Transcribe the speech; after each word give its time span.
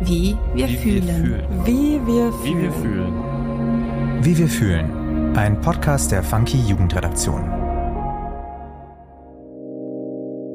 Wie 0.00 0.36
wir, 0.54 0.68
Wie 0.68 0.76
fühlen. 0.76 1.06
wir 1.06 1.14
fühlen. 1.14 1.66
Wie 1.66 2.06
wir 2.06 2.32
fühlen. 2.32 2.44
Wie 2.44 2.62
wir 2.62 2.72
fühlen. 2.72 4.22
Wie 4.22 4.38
wir 4.38 4.48
fühlen. 4.48 5.36
Ein 5.36 5.60
Podcast 5.60 6.12
der 6.12 6.22
Funky 6.22 6.58
Jugendredaktion. 6.58 7.42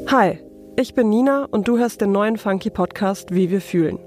Hi, 0.08 0.40
ich 0.78 0.94
bin 0.94 1.10
Nina 1.10 1.46
und 1.52 1.68
du 1.68 1.78
hörst 1.78 2.00
den 2.00 2.14
neuen 2.14 2.38
Funky 2.38 2.70
Podcast 2.70 3.34
Wie 3.36 3.50
wir 3.50 3.60
fühlen. 3.60 4.00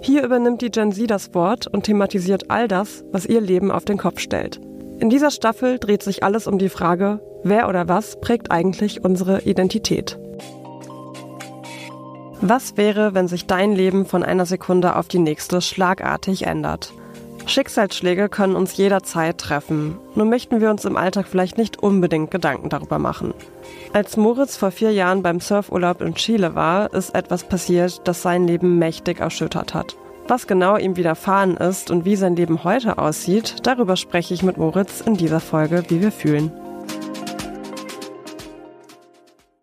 Hier 0.00 0.24
übernimmt 0.24 0.62
die 0.62 0.70
Gen 0.70 0.92
Z 0.92 1.10
das 1.10 1.34
Wort 1.34 1.66
und 1.66 1.84
thematisiert 1.84 2.50
all 2.50 2.66
das, 2.66 3.04
was 3.12 3.26
ihr 3.26 3.42
Leben 3.42 3.70
auf 3.70 3.84
den 3.84 3.98
Kopf 3.98 4.18
stellt. 4.18 4.60
In 4.98 5.10
dieser 5.10 5.30
Staffel 5.30 5.78
dreht 5.78 6.02
sich 6.02 6.22
alles 6.22 6.46
um 6.46 6.56
die 6.58 6.70
Frage, 6.70 7.20
wer 7.44 7.68
oder 7.68 7.86
was 7.88 8.18
prägt 8.20 8.50
eigentlich 8.50 9.04
unsere 9.04 9.42
Identität. 9.42 10.18
Was 12.42 12.78
wäre, 12.78 13.12
wenn 13.12 13.28
sich 13.28 13.46
dein 13.46 13.72
Leben 13.72 14.06
von 14.06 14.22
einer 14.22 14.46
Sekunde 14.46 14.96
auf 14.96 15.08
die 15.08 15.18
nächste 15.18 15.60
schlagartig 15.60 16.46
ändert? 16.46 16.94
Schicksalsschläge 17.44 18.30
können 18.30 18.56
uns 18.56 18.76
jederzeit 18.78 19.36
treffen, 19.36 19.98
nur 20.14 20.24
möchten 20.24 20.60
wir 20.60 20.70
uns 20.70 20.86
im 20.86 20.96
Alltag 20.96 21.26
vielleicht 21.28 21.58
nicht 21.58 21.82
unbedingt 21.82 22.30
Gedanken 22.30 22.70
darüber 22.70 22.98
machen. 22.98 23.34
Als 23.92 24.16
Moritz 24.16 24.56
vor 24.56 24.70
vier 24.70 24.92
Jahren 24.92 25.22
beim 25.22 25.40
Surfurlaub 25.40 26.00
in 26.00 26.14
Chile 26.14 26.54
war, 26.54 26.94
ist 26.94 27.14
etwas 27.14 27.44
passiert, 27.44 28.00
das 28.04 28.22
sein 28.22 28.46
Leben 28.46 28.78
mächtig 28.78 29.20
erschüttert 29.20 29.74
hat. 29.74 29.96
Was 30.26 30.46
genau 30.46 30.76
ihm 30.76 30.96
widerfahren 30.96 31.58
ist 31.58 31.90
und 31.90 32.06
wie 32.06 32.16
sein 32.16 32.36
Leben 32.36 32.64
heute 32.64 32.96
aussieht, 32.96 33.56
darüber 33.64 33.96
spreche 33.96 34.32
ich 34.32 34.42
mit 34.42 34.56
Moritz 34.56 35.02
in 35.02 35.16
dieser 35.16 35.40
Folge, 35.40 35.82
wie 35.88 36.00
wir 36.00 36.12
fühlen. 36.12 36.52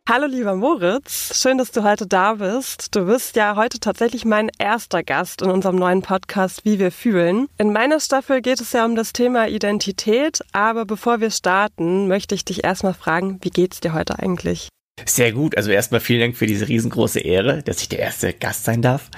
Hallo 0.10 0.26
lieber 0.26 0.56
Moritz, 0.56 1.38
schön, 1.38 1.58
dass 1.58 1.72
du 1.72 1.84
heute 1.84 2.08
da 2.08 2.36
bist. 2.36 2.96
Du 2.96 3.08
bist 3.08 3.36
ja 3.36 3.58
heute 3.58 3.78
tatsächlich 3.78 4.24
mein 4.24 4.50
erster 4.58 5.04
Gast 5.04 5.42
in 5.42 5.50
unserem 5.50 5.76
neuen 5.76 6.02
Podcast 6.02 6.64
Wie 6.64 6.80
wir 6.80 6.94
fühlen. 6.94 7.48
In 7.58 7.74
meiner 7.74 8.00
Staffel 8.00 8.42
geht 8.42 8.62
es 8.62 8.72
ja 8.72 8.86
um 8.86 8.96
das 8.96 9.12
Thema 9.12 9.50
Identität, 9.50 10.40
aber 10.54 10.86
bevor 10.86 11.20
wir 11.20 11.30
starten, 11.30 12.08
möchte 12.08 12.36
ich 12.36 12.46
dich 12.46 12.64
erstmal 12.64 12.94
fragen, 12.94 13.40
wie 13.42 13.50
geht's 13.50 13.82
dir 13.82 13.92
heute 13.92 14.18
eigentlich? 14.18 14.70
Sehr 15.04 15.34
gut. 15.34 15.58
Also 15.58 15.72
erstmal 15.72 16.00
vielen 16.00 16.22
Dank 16.22 16.38
für 16.38 16.48
diese 16.48 16.70
riesengroße 16.70 17.20
Ehre, 17.20 17.62
dass 17.64 17.82
ich 17.82 17.90
der 17.90 18.00
erste 18.00 18.32
Gast 18.32 18.64
sein 18.64 18.82
darf. 18.82 19.12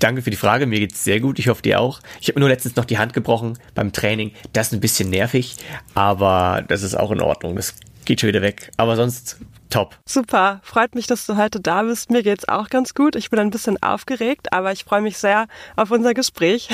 Danke 0.00 0.22
für 0.22 0.30
die 0.30 0.36
Frage. 0.36 0.66
Mir 0.66 0.80
geht's 0.80 1.04
sehr 1.04 1.20
gut. 1.20 1.38
Ich 1.38 1.46
hoffe 1.46 1.62
dir 1.62 1.78
auch. 1.78 2.00
Ich 2.20 2.26
habe 2.26 2.40
mir 2.40 2.40
nur 2.40 2.48
letztens 2.48 2.74
noch 2.74 2.84
die 2.84 2.98
Hand 2.98 3.12
gebrochen 3.12 3.60
beim 3.76 3.92
Training. 3.92 4.32
Das 4.52 4.66
ist 4.66 4.72
ein 4.72 4.80
bisschen 4.80 5.08
nervig, 5.08 5.54
aber 5.94 6.64
das 6.66 6.82
ist 6.82 6.96
auch 6.96 7.12
in 7.12 7.20
Ordnung. 7.20 7.54
Das 7.54 7.76
geht 8.04 8.20
schon 8.20 8.28
wieder 8.28 8.42
weg. 8.42 8.72
Aber 8.76 8.96
sonst 8.96 9.38
top. 9.70 9.96
Super. 10.04 10.60
Freut 10.62 10.94
mich, 10.94 11.06
dass 11.06 11.26
du 11.26 11.36
heute 11.36 11.60
da 11.60 11.82
bist. 11.82 12.10
Mir 12.10 12.22
geht's 12.22 12.48
auch 12.48 12.68
ganz 12.68 12.94
gut. 12.94 13.16
Ich 13.16 13.30
bin 13.30 13.38
ein 13.38 13.50
bisschen 13.50 13.82
aufgeregt, 13.82 14.52
aber 14.52 14.72
ich 14.72 14.84
freue 14.84 15.02
mich 15.02 15.18
sehr 15.18 15.46
auf 15.76 15.90
unser 15.90 16.14
Gespräch. 16.14 16.68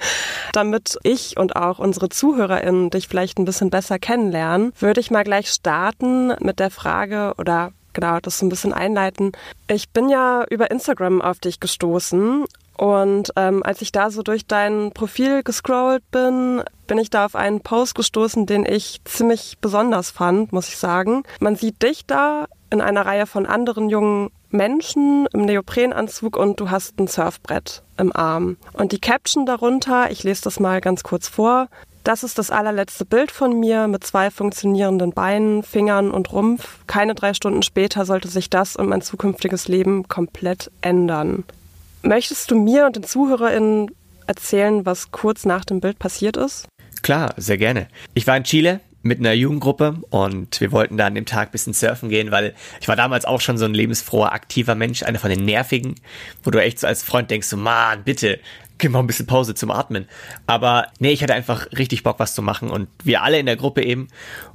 Damit 0.52 0.98
ich 1.02 1.36
und 1.36 1.56
auch 1.56 1.78
unsere 1.78 2.08
ZuhörerInnen 2.08 2.90
dich 2.90 3.08
vielleicht 3.08 3.38
ein 3.38 3.44
bisschen 3.44 3.70
besser 3.70 3.98
kennenlernen, 3.98 4.72
würde 4.78 5.00
ich 5.00 5.10
mal 5.10 5.24
gleich 5.24 5.48
starten 5.48 6.34
mit 6.40 6.58
der 6.58 6.70
Frage 6.70 7.34
oder 7.38 7.72
genau 7.96 8.20
das 8.20 8.38
so 8.38 8.46
ein 8.46 8.48
bisschen 8.48 8.72
einleiten. 8.72 9.32
Ich 9.66 9.90
bin 9.90 10.08
ja 10.08 10.44
über 10.48 10.70
Instagram 10.70 11.20
auf 11.20 11.40
dich 11.40 11.58
gestoßen 11.58 12.44
und 12.76 13.32
ähm, 13.36 13.62
als 13.64 13.80
ich 13.80 13.90
da 13.90 14.10
so 14.10 14.22
durch 14.22 14.46
dein 14.46 14.92
Profil 14.92 15.42
gescrollt 15.42 16.08
bin, 16.10 16.62
bin 16.86 16.98
ich 16.98 17.10
da 17.10 17.24
auf 17.24 17.34
einen 17.34 17.62
Post 17.62 17.94
gestoßen, 17.94 18.46
den 18.46 18.66
ich 18.66 19.00
ziemlich 19.04 19.56
besonders 19.60 20.10
fand, 20.10 20.52
muss 20.52 20.68
ich 20.68 20.76
sagen. 20.76 21.24
Man 21.40 21.56
sieht 21.56 21.82
dich 21.82 22.06
da 22.06 22.46
in 22.70 22.80
einer 22.80 23.06
Reihe 23.06 23.26
von 23.26 23.46
anderen 23.46 23.88
jungen 23.88 24.30
Menschen 24.50 25.26
im 25.32 25.42
Neoprenanzug 25.42 26.36
und 26.36 26.60
du 26.60 26.70
hast 26.70 26.98
ein 27.00 27.08
Surfbrett 27.08 27.82
im 27.96 28.14
Arm. 28.14 28.58
Und 28.74 28.92
die 28.92 29.00
Caption 29.00 29.46
darunter, 29.46 30.10
ich 30.10 30.22
lese 30.22 30.42
das 30.44 30.60
mal 30.60 30.80
ganz 30.80 31.02
kurz 31.02 31.28
vor. 31.28 31.68
Das 32.06 32.22
ist 32.22 32.38
das 32.38 32.52
allerletzte 32.52 33.04
Bild 33.04 33.32
von 33.32 33.58
mir 33.58 33.88
mit 33.88 34.04
zwei 34.04 34.30
funktionierenden 34.30 35.10
Beinen, 35.10 35.64
Fingern 35.64 36.12
und 36.12 36.32
Rumpf. 36.32 36.78
Keine 36.86 37.16
drei 37.16 37.34
Stunden 37.34 37.64
später 37.64 38.06
sollte 38.06 38.28
sich 38.28 38.48
das 38.48 38.76
und 38.76 38.88
mein 38.88 39.02
zukünftiges 39.02 39.66
Leben 39.66 40.06
komplett 40.06 40.70
ändern. 40.82 41.42
Möchtest 42.02 42.52
du 42.52 42.54
mir 42.54 42.86
und 42.86 42.94
den 42.94 43.02
ZuhörerInnen 43.02 43.90
erzählen, 44.28 44.86
was 44.86 45.10
kurz 45.10 45.44
nach 45.44 45.64
dem 45.64 45.80
Bild 45.80 45.98
passiert 45.98 46.36
ist? 46.36 46.68
Klar, 47.02 47.34
sehr 47.38 47.58
gerne. 47.58 47.88
Ich 48.14 48.28
war 48.28 48.36
in 48.36 48.44
Chile 48.44 48.78
mit 49.02 49.18
einer 49.18 49.32
Jugendgruppe 49.32 49.96
und 50.10 50.60
wir 50.60 50.70
wollten 50.70 50.96
da 50.96 51.06
an 51.06 51.14
dem 51.16 51.26
Tag 51.26 51.48
ein 51.48 51.52
bisschen 51.52 51.72
surfen 51.72 52.08
gehen, 52.08 52.30
weil 52.30 52.54
ich 52.80 52.86
war 52.86 52.96
damals 52.96 53.24
auch 53.24 53.40
schon 53.40 53.58
so 53.58 53.64
ein 53.64 53.74
lebensfroher, 53.74 54.32
aktiver 54.32 54.76
Mensch, 54.76 55.02
einer 55.02 55.18
von 55.18 55.30
den 55.30 55.44
nervigen, 55.44 55.96
wo 56.44 56.50
du 56.50 56.62
echt 56.62 56.78
so 56.78 56.86
als 56.86 57.02
Freund 57.02 57.30
denkst, 57.30 57.48
so, 57.48 57.56
Mann, 57.56 58.04
bitte, 58.04 58.38
gib 58.78 58.92
mal 58.92 59.00
ein 59.00 59.06
bisschen 59.06 59.26
Pause 59.26 59.54
zum 59.54 59.70
Atmen. 59.70 60.06
Aber 60.46 60.88
nee, 60.98 61.12
ich 61.12 61.22
hatte 61.22 61.34
einfach 61.34 61.66
richtig 61.72 62.02
Bock, 62.02 62.18
was 62.18 62.34
zu 62.34 62.42
machen 62.42 62.70
und 62.70 62.88
wir 63.04 63.22
alle 63.22 63.38
in 63.38 63.46
der 63.46 63.56
Gruppe 63.56 63.82
eben 63.82 64.08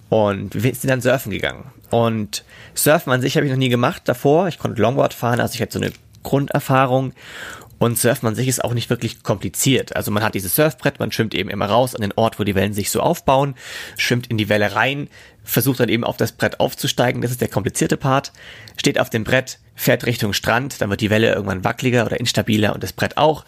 und 0.09 0.63
wir 0.63 0.75
sind 0.75 0.89
dann 0.89 1.01
surfen 1.01 1.31
gegangen. 1.31 1.71
Und 1.89 2.43
Surfen 2.73 3.11
an 3.11 3.21
sich 3.21 3.35
habe 3.35 3.45
ich 3.45 3.51
noch 3.51 3.57
nie 3.57 3.69
gemacht 3.69 4.03
davor. 4.05 4.47
Ich 4.47 4.59
konnte 4.59 4.81
Longboard 4.81 5.13
fahren, 5.13 5.39
also 5.39 5.55
ich 5.55 5.61
hatte 5.61 5.73
so 5.73 5.79
eine 5.79 5.93
Grunderfahrung. 6.23 7.13
Und 7.79 7.97
Surfen 7.97 8.27
an 8.27 8.35
sich 8.35 8.47
ist 8.47 8.63
auch 8.63 8.75
nicht 8.75 8.91
wirklich 8.91 9.23
kompliziert. 9.23 9.95
Also 9.95 10.11
man 10.11 10.21
hat 10.21 10.35
dieses 10.35 10.55
Surfbrett, 10.55 10.99
man 10.99 11.11
schwimmt 11.11 11.33
eben 11.33 11.49
immer 11.49 11.65
raus 11.65 11.95
an 11.95 12.01
den 12.01 12.11
Ort, 12.11 12.39
wo 12.39 12.43
die 12.43 12.53
Wellen 12.53 12.73
sich 12.73 12.91
so 12.91 12.99
aufbauen, 12.99 13.55
schwimmt 13.97 14.27
in 14.27 14.37
die 14.37 14.49
Welle 14.49 14.75
rein, 14.75 15.09
versucht 15.43 15.79
dann 15.79 15.89
eben 15.89 16.03
auf 16.03 16.15
das 16.15 16.33
Brett 16.33 16.59
aufzusteigen. 16.59 17.23
Das 17.23 17.31
ist 17.31 17.41
der 17.41 17.47
komplizierte 17.47 17.97
Part. 17.97 18.33
Steht 18.77 18.99
auf 18.99 19.09
dem 19.09 19.23
Brett, 19.23 19.57
fährt 19.73 20.05
Richtung 20.05 20.33
Strand, 20.33 20.79
dann 20.79 20.91
wird 20.91 21.01
die 21.01 21.09
Welle 21.09 21.33
irgendwann 21.33 21.63
wackeliger 21.63 22.05
oder 22.05 22.19
instabiler 22.19 22.73
und 22.73 22.83
das 22.83 22.93
Brett 22.93 23.17
auch. 23.17 23.45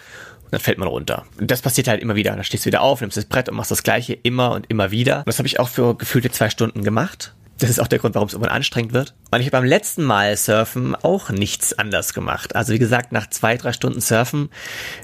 Dann 0.54 0.62
fällt 0.62 0.78
man 0.78 0.88
runter. 0.88 1.26
Und 1.40 1.50
das 1.50 1.64
passiert 1.64 1.88
halt 1.88 2.00
immer 2.00 2.14
wieder. 2.14 2.36
Dann 2.36 2.44
stehst 2.44 2.64
du 2.64 2.68
wieder 2.68 2.82
auf, 2.82 3.02
nimmst 3.02 3.18
das 3.18 3.26
Brett 3.26 3.50
und 3.50 3.56
machst 3.56 3.72
das 3.72 3.82
gleiche 3.82 4.14
immer 4.14 4.52
und 4.52 4.70
immer 4.70 4.92
wieder. 4.92 5.18
Und 5.18 5.28
das 5.28 5.40
habe 5.40 5.48
ich 5.48 5.60
auch 5.60 5.68
für 5.68 5.98
gefühlte 5.98 6.30
zwei 6.30 6.52
Stunden 6.52 6.84
gemacht. 6.84 7.34
Das 7.58 7.72
ist 7.72 7.80
auch 7.80 7.88
der 7.88 7.98
Grund, 7.98 8.14
warum 8.14 8.28
es 8.28 8.34
irgendwann 8.34 8.56
anstrengend 8.56 8.94
wird. 8.94 9.16
Und 9.32 9.40
ich 9.40 9.48
habe 9.48 9.58
beim 9.58 9.66
letzten 9.66 10.04
Mal 10.04 10.38
Surfen 10.38 10.94
auch 10.94 11.32
nichts 11.32 11.74
anders 11.80 12.14
gemacht. 12.14 12.56
Also 12.56 12.72
wie 12.72 12.78
gesagt, 12.78 13.12
nach 13.12 13.28
zwei, 13.32 13.58
drei 13.58 13.74
Stunden 13.74 14.00
Surfen 14.00 14.50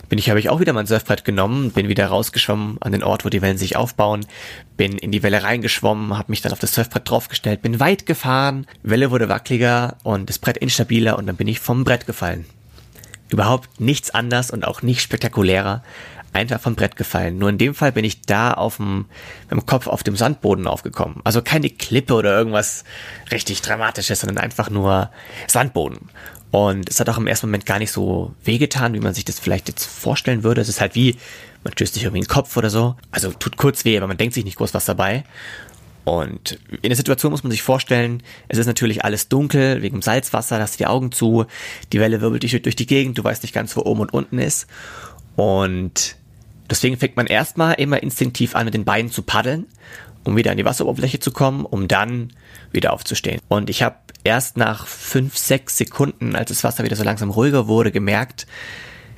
bin 0.07 0.19
ich, 0.19 0.29
habe 0.29 0.39
ich 0.39 0.49
auch 0.49 0.59
wieder 0.59 0.73
mein 0.73 0.85
Surfbrett 0.85 1.25
genommen, 1.25 1.71
bin 1.71 1.88
wieder 1.88 2.05
rausgeschwommen 2.05 2.77
an 2.79 2.91
den 2.91 3.01
Ort, 3.01 3.25
wo 3.25 3.29
die 3.29 3.41
Wellen 3.41 3.57
sich 3.57 3.75
aufbauen, 3.75 4.27
bin 4.77 4.99
in 4.99 5.11
die 5.11 5.23
Welle 5.23 5.41
reingeschwommen, 5.41 6.15
habe 6.15 6.31
mich 6.31 6.41
dann 6.41 6.51
auf 6.51 6.59
das 6.59 6.75
Surfbrett 6.75 7.09
draufgestellt, 7.09 7.63
bin 7.63 7.79
weit 7.79 8.05
gefahren, 8.05 8.67
Welle 8.83 9.09
wurde 9.09 9.29
wackeliger 9.29 9.97
und 10.03 10.29
das 10.29 10.38
Brett 10.38 10.57
instabiler 10.57 11.17
und 11.17 11.25
dann 11.25 11.38
bin 11.38 11.47
ich 11.47 11.59
vom 11.59 11.85
Brett 11.85 12.05
gefallen. 12.05 12.45
Überhaupt 13.29 13.79
nichts 13.79 14.12
anders 14.12 14.51
und 14.51 14.66
auch 14.66 14.81
nicht 14.81 15.01
spektakulärer 15.01 15.84
einfach 16.34 16.59
vom 16.59 16.75
Brett 16.75 16.95
gefallen. 16.95 17.38
Nur 17.38 17.50
in 17.50 17.57
dem 17.57 17.73
Fall 17.73 17.91
bin 17.91 18.06
ich 18.06 18.22
da 18.22 18.53
auf 18.53 18.78
dem, 18.78 19.06
mit 19.50 19.51
dem 19.51 19.66
Kopf 19.66 19.88
auf 19.88 20.03
dem 20.03 20.16
Sandboden 20.16 20.67
aufgekommen. 20.67 21.22
Also 21.23 21.41
keine 21.41 21.69
Klippe 21.69 22.13
oder 22.13 22.38
irgendwas 22.38 22.84
richtig 23.31 23.62
Dramatisches, 23.62 24.22
sondern 24.22 24.38
einfach 24.38 24.69
nur 24.69 25.09
Sandboden. 25.47 26.09
Und 26.51 26.89
es 26.89 27.00
hat 27.00 27.09
auch 27.09 27.18
im 27.18 27.28
ersten 27.28 27.47
Moment 27.47 27.66
gar 27.66 27.79
nicht 27.79 27.91
so 27.91 28.34
wehgetan, 28.44 28.94
wie 28.94 29.00
man 29.00 29.13
sich 29.13 29.25
das 29.25 29.39
vielleicht 29.39 29.68
jetzt 29.68 29.85
vorstellen 29.85 30.44
würde. 30.44 30.62
Es 30.62 30.69
ist 30.69 30.81
halt 30.81 30.95
wie, 30.95 31.16
man 31.63 31.73
stößt 31.73 31.94
sich 31.94 32.03
irgendwie 32.03 32.19
in 32.19 32.25
den 32.25 32.34
Kopf 32.34 32.57
oder 32.57 32.69
so. 32.69 32.95
Also 33.12 33.31
tut 33.31 33.57
kurz 33.57 33.85
weh, 33.85 33.97
aber 33.97 34.07
man 34.07 34.18
denkt 34.18 34.34
sich 34.34 34.45
nicht 34.45 34.57
groß 34.57 34.73
was 34.73 34.85
dabei. 34.85 35.23
Und 36.05 36.59
in 36.81 36.89
der 36.89 36.95
Situation 36.95 37.31
muss 37.31 37.43
man 37.43 37.51
sich 37.51 37.61
vorstellen, 37.61 38.23
es 38.47 38.57
ist 38.57 38.65
natürlich 38.65 39.03
alles 39.03 39.29
dunkel, 39.29 39.81
wegen 39.81 40.01
Salzwasser, 40.01 40.57
da 40.57 40.63
hast 40.63 40.75
du 40.75 40.77
die 40.79 40.87
Augen 40.87 41.11
zu, 41.11 41.45
die 41.93 41.99
Welle 41.99 42.21
wirbelt 42.21 42.43
dich 42.43 42.59
durch 42.61 42.75
die 42.75 42.87
Gegend, 42.87 43.17
du 43.17 43.23
weißt 43.23 43.43
nicht 43.43 43.53
ganz, 43.53 43.75
wo 43.77 43.81
oben 43.81 44.01
und 44.01 44.13
unten 44.13 44.39
ist. 44.39 44.67
Und 45.35 46.17
Deswegen 46.69 46.97
fängt 46.97 47.17
man 47.17 47.25
erstmal 47.25 47.73
immer 47.73 48.01
instinktiv 48.03 48.55
an, 48.55 48.65
mit 48.65 48.73
den 48.73 48.85
Beinen 48.85 49.11
zu 49.11 49.23
paddeln, 49.23 49.65
um 50.23 50.35
wieder 50.35 50.51
an 50.51 50.57
die 50.57 50.65
Wasseroberfläche 50.65 51.19
zu 51.19 51.31
kommen, 51.31 51.65
um 51.65 51.88
dann 51.88 52.31
wieder 52.71 52.93
aufzustehen. 52.93 53.41
Und 53.47 53.69
ich 53.69 53.81
habe 53.81 53.97
erst 54.23 54.57
nach 54.57 54.85
fünf, 54.85 55.38
sechs 55.38 55.77
Sekunden, 55.77 56.35
als 56.35 56.49
das 56.49 56.63
Wasser 56.63 56.83
wieder 56.83 56.95
so 56.95 57.03
langsam 57.03 57.31
ruhiger 57.31 57.67
wurde, 57.67 57.91
gemerkt, 57.91 58.45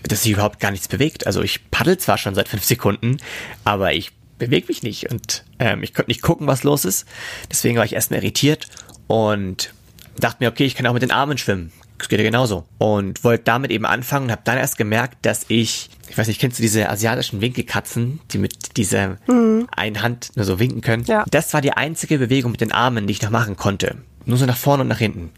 dass 0.04 0.24
sich 0.24 0.32
überhaupt 0.32 0.60
gar 0.60 0.72
nichts 0.72 0.88
bewegt. 0.88 1.28
Also 1.28 1.42
ich 1.42 1.70
paddel 1.72 1.98
zwar 1.98 2.18
schon 2.18 2.36
seit 2.36 2.48
fünf 2.48 2.64
Sekunden, 2.64 3.18
aber 3.66 3.94
ich 3.94 4.12
bewege 4.42 4.68
mich 4.68 4.84
nicht 4.84 5.12
und 5.12 5.44
ähm, 5.60 5.84
ich 5.84 5.94
konnte 5.94 6.10
nicht 6.10 6.22
gucken, 6.22 6.48
was 6.48 6.64
los 6.64 6.86
ist. 6.86 7.06
Deswegen 7.50 7.78
war 7.78 7.86
ich 7.86 7.94
erstmal 7.94 8.20
irritiert 8.20 8.68
und 9.08 9.74
dachte 10.20 10.38
mir, 10.44 10.50
okay, 10.50 10.66
ich 10.66 10.76
kann 10.76 10.86
auch 10.88 10.94
mit 10.94 11.04
den 11.04 11.12
Armen 11.12 11.38
schwimmen. 11.38 11.72
Das 11.98 12.10
geht 12.10 12.20
ja 12.20 12.26
genauso. 12.26 12.66
Und 12.80 13.24
wollte 13.24 13.44
damit 13.44 13.70
eben 13.70 13.86
anfangen 13.86 14.26
und 14.26 14.32
habe 14.32 14.42
dann 14.44 14.58
erst 14.58 14.78
gemerkt, 14.78 15.24
dass 15.24 15.46
ich, 15.50 15.92
ich 16.10 16.18
weiß 16.18 16.28
nicht, 16.28 16.42
kennst 16.42 16.58
du 16.58 16.64
diese 16.64 16.90
asiatischen 16.90 17.42
Winkelkatzen, 17.42 18.20
die 18.32 18.40
mit 18.40 18.78
dieser 18.78 19.18
mhm. 19.28 19.68
einen 19.76 20.02
Hand 20.02 20.32
nur 20.36 20.46
so 20.46 20.60
winken 20.60 20.82
können? 20.82 21.04
Ja. 21.06 21.26
Das 21.30 21.54
war 21.54 21.62
die 21.62 21.74
einzige 21.74 22.18
Bewegung 22.18 22.52
mit 22.52 22.62
den 22.62 22.72
Armen, 22.72 23.06
die 23.06 23.12
ich 23.12 23.22
noch 23.22 23.30
machen 23.30 23.56
konnte. 23.56 23.98
Nur 24.26 24.38
so 24.38 24.48
nach 24.48 24.58
vorne 24.58 24.82
und 24.82 24.88
nach 24.88 24.98
hinten. 24.98 25.30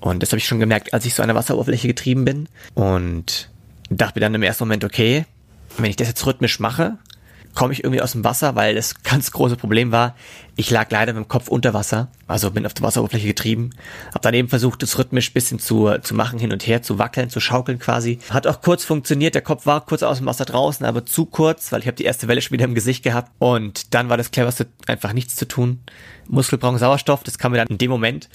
Und 0.00 0.22
das 0.22 0.30
habe 0.30 0.38
ich 0.38 0.46
schon 0.46 0.58
gemerkt, 0.58 0.92
als 0.92 1.04
ich 1.06 1.14
so 1.14 1.22
an 1.22 1.28
der 1.28 1.36
Wasseroberfläche 1.36 1.86
getrieben 1.86 2.24
bin. 2.24 2.48
Und 2.74 3.48
dachte 3.88 4.18
mir 4.18 4.26
dann 4.26 4.34
im 4.34 4.42
ersten 4.42 4.64
Moment, 4.64 4.84
okay, 4.84 5.26
wenn 5.78 5.90
ich 5.90 5.96
das 5.96 6.08
jetzt 6.08 6.26
rhythmisch 6.26 6.58
mache, 6.58 6.98
komme 7.54 7.72
ich 7.72 7.84
irgendwie 7.84 8.02
aus 8.02 8.12
dem 8.12 8.24
Wasser, 8.24 8.54
weil 8.56 8.74
das 8.74 9.02
ganz 9.02 9.30
große 9.30 9.56
Problem 9.56 9.92
war, 9.92 10.14
ich 10.56 10.70
lag 10.70 10.90
leider 10.90 11.12
mit 11.12 11.24
dem 11.24 11.28
Kopf 11.28 11.48
unter 11.48 11.74
Wasser, 11.74 12.08
also 12.26 12.50
bin 12.50 12.66
auf 12.66 12.74
der 12.74 12.84
Wasseroberfläche 12.84 13.26
getrieben, 13.26 13.70
habe 14.08 14.20
dann 14.20 14.34
eben 14.34 14.48
versucht, 14.48 14.82
das 14.82 14.98
rhythmisch 14.98 15.32
bisschen 15.32 15.58
zu, 15.58 15.98
zu 16.02 16.14
machen, 16.14 16.38
hin 16.38 16.52
und 16.52 16.66
her, 16.66 16.82
zu 16.82 16.98
wackeln, 16.98 17.30
zu 17.30 17.40
schaukeln 17.40 17.78
quasi. 17.78 18.18
Hat 18.30 18.46
auch 18.46 18.60
kurz 18.60 18.84
funktioniert, 18.84 19.34
der 19.34 19.42
Kopf 19.42 19.66
war 19.66 19.84
kurz 19.84 20.02
aus 20.02 20.18
dem 20.18 20.26
Wasser 20.26 20.44
draußen, 20.44 20.86
aber 20.86 21.06
zu 21.06 21.26
kurz, 21.26 21.72
weil 21.72 21.80
ich 21.80 21.86
habe 21.86 21.96
die 21.96 22.04
erste 22.04 22.28
Welle 22.28 22.40
schon 22.40 22.52
wieder 22.52 22.64
im 22.64 22.74
Gesicht 22.74 23.02
gehabt 23.02 23.32
und 23.38 23.94
dann 23.94 24.08
war 24.08 24.16
das 24.16 24.30
cleverste, 24.30 24.66
einfach 24.86 25.12
nichts 25.12 25.36
zu 25.36 25.48
tun. 25.48 25.80
Muskel 26.28 26.58
brauchen 26.58 26.78
Sauerstoff, 26.78 27.24
das 27.24 27.38
kam 27.38 27.52
mir 27.52 27.58
dann 27.58 27.68
in 27.68 27.78
dem 27.78 27.90
Moment 27.90 28.28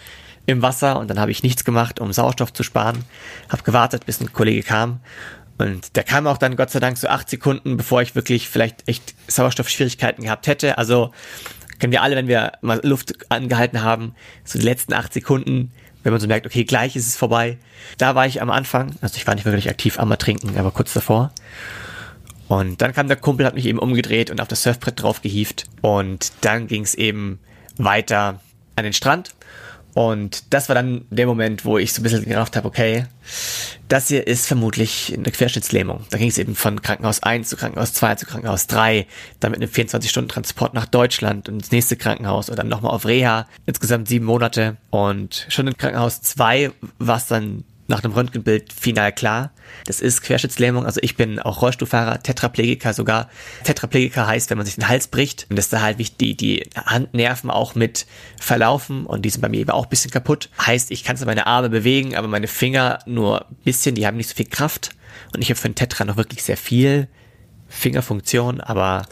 im 0.45 0.61
Wasser 0.61 0.99
und 0.99 1.09
dann 1.09 1.19
habe 1.19 1.31
ich 1.31 1.43
nichts 1.43 1.63
gemacht, 1.63 1.99
um 1.99 2.11
Sauerstoff 2.11 2.51
zu 2.53 2.63
sparen, 2.63 3.03
habe 3.49 3.63
gewartet, 3.63 4.05
bis 4.05 4.19
ein 4.19 4.33
Kollege 4.33 4.63
kam 4.63 4.99
und 5.59 5.95
der 5.97 6.03
kam 6.03 6.25
auch 6.25 6.37
dann 6.37 6.55
Gott 6.55 6.71
sei 6.71 6.79
Dank 6.79 6.97
so 6.97 7.09
acht 7.09 7.29
Sekunden, 7.29 7.75
bevor 7.75 8.01
ich 8.01 8.15
wirklich 8.15 8.47
vielleicht 8.47 8.87
echt 8.87 9.13
Sauerstoffschwierigkeiten 9.27 10.23
gehabt 10.23 10.47
hätte. 10.47 10.77
Also 10.77 11.11
kennen 11.79 11.91
wir 11.91 12.01
alle, 12.01 12.15
wenn 12.15 12.27
wir 12.27 12.53
mal 12.61 12.79
Luft 12.83 13.13
angehalten 13.29 13.83
haben, 13.83 14.15
so 14.45 14.57
die 14.57 14.65
letzten 14.65 14.93
acht 14.93 15.13
Sekunden, 15.13 15.71
wenn 16.01 16.13
man 16.13 16.21
so 16.21 16.27
merkt, 16.27 16.45
okay, 16.45 16.63
gleich 16.63 16.95
ist 16.95 17.07
es 17.07 17.17
vorbei. 17.17 17.57
Da 17.97 18.15
war 18.15 18.25
ich 18.25 18.41
am 18.41 18.49
Anfang, 18.49 18.95
also 19.01 19.17
ich 19.17 19.27
war 19.27 19.35
nicht 19.35 19.43
wirklich 19.43 19.69
aktiv 19.69 19.99
am 19.99 20.17
Trinken, 20.17 20.57
aber 20.57 20.71
kurz 20.71 20.93
davor. 20.93 21.33
Und 22.47 22.81
dann 22.81 22.93
kam 22.93 23.09
der 23.09 23.17
Kumpel, 23.17 23.45
hat 23.45 23.53
mich 23.53 23.65
eben 23.65 23.79
umgedreht 23.79 24.31
und 24.31 24.39
auf 24.41 24.47
das 24.47 24.63
Surfbrett 24.63 25.01
drauf 25.01 25.21
gehievt. 25.21 25.65
Und 25.81 26.31
dann 26.41 26.67
ging 26.67 26.83
es 26.83 26.95
eben 26.95 27.39
weiter 27.77 28.39
an 28.75 28.85
den 28.85 28.93
Strand. 28.93 29.35
Und 29.99 30.53
das 30.53 30.69
war 30.69 30.75
dann 30.75 31.03
der 31.09 31.27
Moment, 31.27 31.65
wo 31.65 31.77
ich 31.77 31.91
so 31.91 31.99
ein 31.99 32.03
bisschen 32.03 32.23
gerafft 32.23 32.55
habe, 32.55 32.65
okay, 32.65 33.03
das 33.89 34.07
hier 34.07 34.25
ist 34.25 34.47
vermutlich 34.47 35.13
eine 35.13 35.29
Querschnittslähmung. 35.29 36.05
Da 36.09 36.17
ging 36.17 36.29
es 36.29 36.37
eben 36.37 36.55
von 36.55 36.81
Krankenhaus 36.81 37.21
1 37.21 37.49
zu 37.49 37.57
Krankenhaus 37.57 37.91
2 37.91 38.15
zu 38.15 38.25
Krankenhaus 38.25 38.67
3, 38.67 39.05
dann 39.41 39.51
mit 39.51 39.61
einem 39.61 39.69
24-Stunden-Transport 39.69 40.73
nach 40.73 40.85
Deutschland 40.85 41.49
und 41.49 41.55
ins 41.55 41.71
nächste 41.71 41.97
Krankenhaus 41.97 42.49
und 42.49 42.57
dann 42.57 42.69
nochmal 42.69 42.93
auf 42.93 43.05
Reha. 43.05 43.45
Insgesamt 43.65 44.07
sieben 44.07 44.23
Monate. 44.23 44.77
Und 44.89 45.45
schon 45.49 45.67
in 45.67 45.75
Krankenhaus 45.75 46.21
2 46.21 46.71
war 46.99 47.17
es 47.17 47.27
dann 47.27 47.65
nach 47.89 48.01
dem 48.01 48.11
Röntgenbild 48.11 48.71
final 48.71 49.11
klar. 49.11 49.51
Das 49.85 49.99
ist 49.99 50.21
Querschnittslähmung. 50.21 50.85
Also 50.85 50.99
ich 51.03 51.17
bin 51.17 51.39
auch 51.39 51.63
Rollstuhlfahrer, 51.63 52.21
Tetraplegiker 52.21 52.93
sogar. 52.93 53.29
Tetraplegiker 53.63 54.27
heißt, 54.27 54.51
wenn 54.51 54.57
man 54.57 54.65
sich 54.65 54.75
den 54.75 54.87
Hals 54.87 55.07
bricht, 55.07 55.47
und 55.49 55.57
dass 55.57 55.69
da 55.69 55.81
halt 55.81 55.97
die, 56.21 56.37
die 56.37 56.69
Handnerven 56.75 57.49
auch 57.49 57.73
mit 57.73 58.05
verlaufen 58.39 59.05
und 59.05 59.23
die 59.23 59.29
sind 59.31 59.41
bei 59.41 59.49
mir 59.49 59.59
eben 59.59 59.71
auch 59.71 59.85
ein 59.85 59.89
bisschen 59.89 60.11
kaputt. 60.11 60.49
Heißt, 60.63 60.91
ich 60.91 61.03
kann 61.03 61.17
zwar 61.17 61.25
meine 61.25 61.47
Arme 61.47 61.69
bewegen, 61.69 62.15
aber 62.15 62.27
meine 62.27 62.47
Finger 62.47 62.99
nur 63.07 63.47
ein 63.49 63.55
bisschen, 63.63 63.95
die 63.95 64.05
haben 64.05 64.17
nicht 64.17 64.29
so 64.29 64.35
viel 64.35 64.47
Kraft. 64.47 64.91
Und 65.33 65.41
ich 65.41 65.49
habe 65.49 65.59
für 65.59 65.65
einen 65.65 65.75
Tetra 65.75 66.05
noch 66.05 66.15
wirklich 66.15 66.43
sehr 66.43 66.57
viel 66.57 67.07
Fingerfunktion, 67.67 68.61
aber 68.61 69.07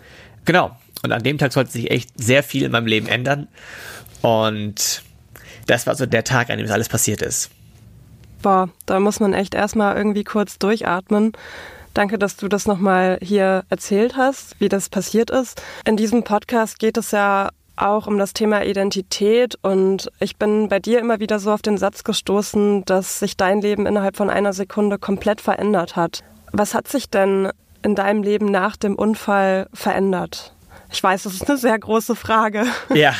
genau. 0.45 0.77
Und 1.03 1.11
an 1.11 1.23
dem 1.23 1.39
Tag 1.39 1.51
sollte 1.51 1.71
sich 1.71 1.89
echt 1.89 2.11
sehr 2.15 2.43
viel 2.43 2.63
in 2.63 2.71
meinem 2.71 2.87
Leben 2.87 3.07
ändern. 3.07 3.47
Und 4.21 5.01
das 5.65 5.87
war 5.87 5.95
so 5.95 6.05
der 6.05 6.23
Tag, 6.23 6.51
an 6.51 6.57
dem 6.57 6.67
das 6.67 6.73
alles 6.73 6.89
passiert 6.89 7.23
ist 7.23 7.49
boah, 8.41 8.69
da 8.85 8.99
muss 8.99 9.19
man 9.19 9.33
echt 9.33 9.53
erstmal 9.53 9.95
irgendwie 9.97 10.23
kurz 10.23 10.59
durchatmen. 10.59 11.33
Danke, 11.93 12.19
dass 12.19 12.35
du 12.35 12.47
das 12.47 12.67
nochmal 12.67 13.17
hier 13.21 13.63
erzählt 13.69 14.15
hast, 14.15 14.59
wie 14.59 14.69
das 14.69 14.89
passiert 14.89 15.31
ist. 15.31 15.61
In 15.85 15.97
diesem 15.97 16.23
Podcast 16.23 16.77
geht 16.77 16.97
es 16.97 17.11
ja 17.11 17.49
auch 17.75 18.07
um 18.07 18.17
das 18.17 18.33
Thema 18.33 18.63
Identität 18.63 19.55
und 19.61 20.11
ich 20.19 20.37
bin 20.37 20.67
bei 20.67 20.79
dir 20.79 20.99
immer 20.99 21.19
wieder 21.19 21.39
so 21.39 21.51
auf 21.51 21.61
den 21.61 21.77
Satz 21.77 22.03
gestoßen, 22.03 22.83
dass 22.85 23.19
sich 23.19 23.37
dein 23.37 23.61
Leben 23.61 23.85
innerhalb 23.85 24.17
von 24.17 24.29
einer 24.29 24.53
Sekunde 24.53 24.97
komplett 24.97 25.41
verändert 25.41 25.95
hat. 25.95 26.23
Was 26.51 26.73
hat 26.73 26.87
sich 26.87 27.09
denn 27.09 27.49
in 27.83 27.95
deinem 27.95 28.23
Leben 28.23 28.47
nach 28.47 28.75
dem 28.75 28.95
Unfall 28.95 29.67
verändert? 29.73 30.53
Ich 30.91 31.03
weiß, 31.03 31.23
das 31.23 31.33
ist 31.33 31.49
eine 31.49 31.57
sehr 31.57 31.77
große 31.77 32.15
Frage. 32.15 32.65
Ja, 32.93 33.13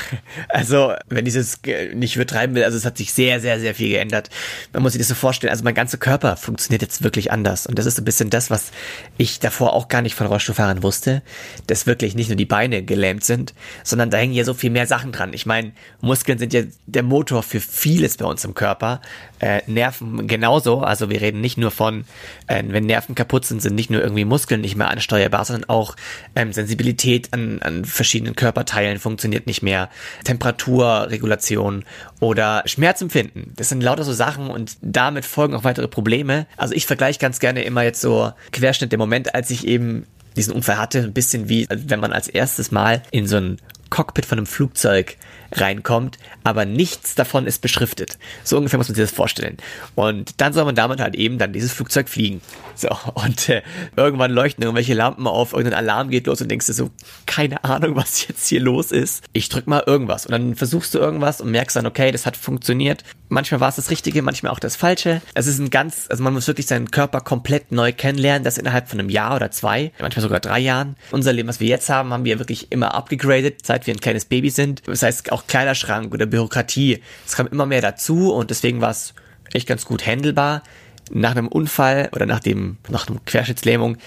also 0.50 0.94
wenn 1.08 1.26
ich 1.26 1.36
es 1.36 1.60
nicht 1.94 2.16
übertreiben 2.16 2.56
will, 2.56 2.64
also 2.64 2.78
es 2.78 2.86
hat 2.86 2.98
sich 2.98 3.14
sehr, 3.14 3.40
sehr, 3.40 3.60
sehr 3.60 3.76
viel 3.76 3.90
geändert. 3.90 4.30
Man 4.74 4.82
muss 4.82 4.94
sich 4.94 5.00
das 5.00 5.10
so 5.10 5.14
vorstellen, 5.14 5.52
also 5.52 5.64
mein 5.64 5.76
ganzer 5.76 5.98
Körper 5.98 6.36
funktioniert 6.36 6.82
jetzt 6.82 7.04
wirklich 7.04 7.32
anders. 7.32 7.68
Und 7.68 7.78
das 7.78 7.86
ist 7.86 8.00
ein 8.00 8.06
bisschen 8.06 8.30
das, 8.30 8.50
was 8.50 8.72
ich 9.18 9.40
davor 9.40 9.74
auch 9.74 9.88
gar 9.88 10.02
nicht 10.02 10.16
von 10.16 10.26
Rollstuhlfahrern 10.26 10.82
wusste, 10.82 11.22
dass 11.68 11.86
wirklich 11.86 12.16
nicht 12.16 12.30
nur 12.30 12.38
die 12.38 12.46
Beine 12.46 12.82
gelähmt 12.82 13.24
sind, 13.24 13.54
sondern 13.84 14.10
da 14.10 14.18
hängen 14.18 14.34
ja 14.34 14.46
so 14.46 14.54
viel 14.54 14.72
mehr 14.72 14.88
Sachen 14.88 15.12
dran. 15.12 15.34
Ich 15.34 15.46
meine, 15.46 15.74
Muskeln 16.02 16.40
sind 16.40 16.54
ja 16.54 16.64
der 16.86 17.04
Motor 17.04 17.44
für 17.44 17.60
vieles 17.60 18.18
bei 18.18 18.26
uns 18.26 18.44
im 18.46 18.56
Körper. 18.56 19.02
Äh, 19.40 19.62
Nerven 19.68 20.28
genauso. 20.28 20.80
Also 20.80 21.10
wir 21.10 21.22
reden 21.22 21.42
nicht 21.42 21.58
nur 21.58 21.72
von, 21.72 22.06
äh, 22.48 22.64
wenn 22.66 22.86
Nerven 22.86 23.14
kaputt 23.14 23.46
sind, 23.46 23.62
sind 23.62 23.76
nicht 23.76 23.92
nur 23.92 24.02
irgendwie 24.02 24.26
Muskeln 24.26 24.62
nicht 24.62 24.76
mehr 24.76 24.90
ansteuerbar, 24.90 25.46
sondern 25.46 25.70
auch 25.70 25.96
ähm, 26.36 26.54
Sensibilität 26.54 27.34
an 27.34 27.57
an, 27.62 27.86
verschiedenen 27.86 28.36
Körperteilen 28.36 29.00
funktioniert 29.00 29.48
nicht 29.48 29.62
mehr, 29.62 29.90
Temperaturregulation 30.24 31.86
oder 32.20 32.64
Schmerzempfinden. 32.66 33.54
Das 33.56 33.70
sind 33.70 33.82
lauter 33.82 34.04
so 34.04 34.14
Sachen 34.14 34.50
und 34.50 34.78
damit 34.82 35.26
folgen 35.26 35.56
auch 35.56 35.64
weitere 35.64 35.88
Probleme. 35.88 36.48
Also 36.58 36.74
ich 36.74 36.86
vergleiche 36.86 37.20
ganz 37.20 37.40
gerne 37.40 37.64
immer 37.64 37.84
jetzt 37.84 38.02
so 38.02 38.32
Querschnitt 38.52 38.92
der 38.92 39.00
Moment, 39.00 39.36
als 39.36 39.50
ich 39.50 39.68
eben 39.68 40.06
diesen 40.36 40.54
Unfall 40.54 40.78
hatte, 40.78 41.00
ein 41.00 41.14
bisschen 41.14 41.50
wie, 41.50 41.68
wenn 41.70 42.00
man 42.00 42.14
als 42.14 42.28
erstes 42.28 42.72
Mal 42.72 43.02
in 43.12 43.28
so 43.28 43.38
ein 43.38 43.58
Cockpit 43.90 44.26
von 44.26 44.38
einem 44.38 44.48
Flugzeug 44.48 45.18
reinkommt, 45.52 46.18
aber 46.44 46.66
nichts 46.66 47.16
davon 47.16 47.48
ist 47.48 47.62
beschriftet. 47.62 48.18
So 48.44 48.58
ungefähr 48.58 48.78
muss 48.78 48.90
man 48.90 48.96
sich 48.96 49.04
das 49.04 49.12
vorstellen. 49.12 49.58
Und 49.96 50.42
dann 50.42 50.54
soll 50.54 50.66
man 50.66 50.76
damit 50.76 51.00
halt 51.00 51.16
eben 51.16 51.38
dann 51.38 51.54
dieses 51.54 51.72
Flugzeug 51.72 52.10
fliegen. 52.10 52.42
So, 52.76 52.90
und 53.16 53.50
äh, 53.50 53.62
irgendwann 53.96 54.32
leuchten 54.32 54.64
irgendwelche 54.64 54.94
Lampen 54.94 55.26
auf, 55.28 55.54
irgendein 55.54 55.80
Alarm 55.80 56.10
geht 56.10 56.28
los 56.28 56.42
und 56.42 56.52
denkst 56.52 56.68
du 56.68 56.74
so, 56.74 56.92
keine 57.26 57.64
Ahnung, 57.64 57.96
was 57.96 58.28
jetzt 58.28 58.48
hier 58.48 58.62
los 58.62 58.92
ist. 58.92 59.24
Ich 59.34 59.50
drück 59.50 59.68
mal 59.68 59.84
irgendwas 59.86 60.26
und 60.26 60.32
dann 60.32 60.56
versuchst 60.56 60.94
du 60.94 61.00
irgendwas 61.00 61.42
und 61.42 61.52
merkst 61.52 61.76
dann, 61.76 61.86
okay, 61.86 62.12
das 62.12 62.26
hat 62.26 62.38
funktioniert. 62.38 63.04
Manchmal 63.30 63.60
war 63.60 63.70
es 63.70 63.76
das 63.76 63.90
Richtige, 63.90 64.22
manchmal 64.22 64.52
auch 64.52 64.60
das 64.60 64.76
Falsche. 64.76 65.22
Es 65.34 65.48
ist 65.48 65.60
ein 65.60 65.70
ganz, 65.70 66.06
also 66.10 66.24
man 66.24 66.34
muss 66.34 66.48
wirklich 66.48 66.68
seinen 66.68 66.92
Körper 66.92 67.22
komplett 67.22 67.72
neu 67.72 67.92
kennenlernen, 67.92 68.44
das 68.44 68.58
innerhalb 68.58 68.90
von 68.90 69.00
einem 69.00 69.10
Jahr 69.10 69.36
oder 69.36 69.52
zwei, 69.52 69.92
manchmal 70.00 70.22
sogar 70.22 70.40
drei 70.40 70.60
Jahren. 70.60 70.96
Unser 71.12 71.34
Leben, 71.34 71.50
was 71.50 71.60
wir 71.60 71.68
jetzt 71.68 71.90
haben, 71.90 72.14
haben 72.14 72.26
wir 72.26 72.40
wirklich 72.40 72.72
immer 72.72 72.94
abgegradet, 72.94 73.66
seit 73.78 73.88
wir 73.88 73.94
ein 73.94 74.00
kleines 74.00 74.26
Baby 74.26 74.50
sind. 74.50 74.82
Das 74.88 75.04
heißt, 75.04 75.32
auch 75.32 75.46
Kleiderschrank 75.46 76.12
oder 76.14 76.26
Bürokratie. 76.26 77.02
Es 77.28 77.36
kam 77.36 77.48
immer 77.48 77.68
mehr 77.68 77.82
dazu 77.82 78.34
und 78.34 78.50
deswegen 78.50 78.82
war 78.82 78.90
es 78.90 79.14
echt 79.54 79.68
ganz 79.68 79.86
gut 79.86 80.06
handelbar. 80.06 80.64
Nach 81.12 81.32
einem 81.32 81.48
Unfall 81.48 82.10
oder 82.14 82.26
nach 82.26 82.40
dem, 82.40 82.78
nach 82.90 83.08
einem 83.08 83.24
Querschnittslähmung 83.26 83.98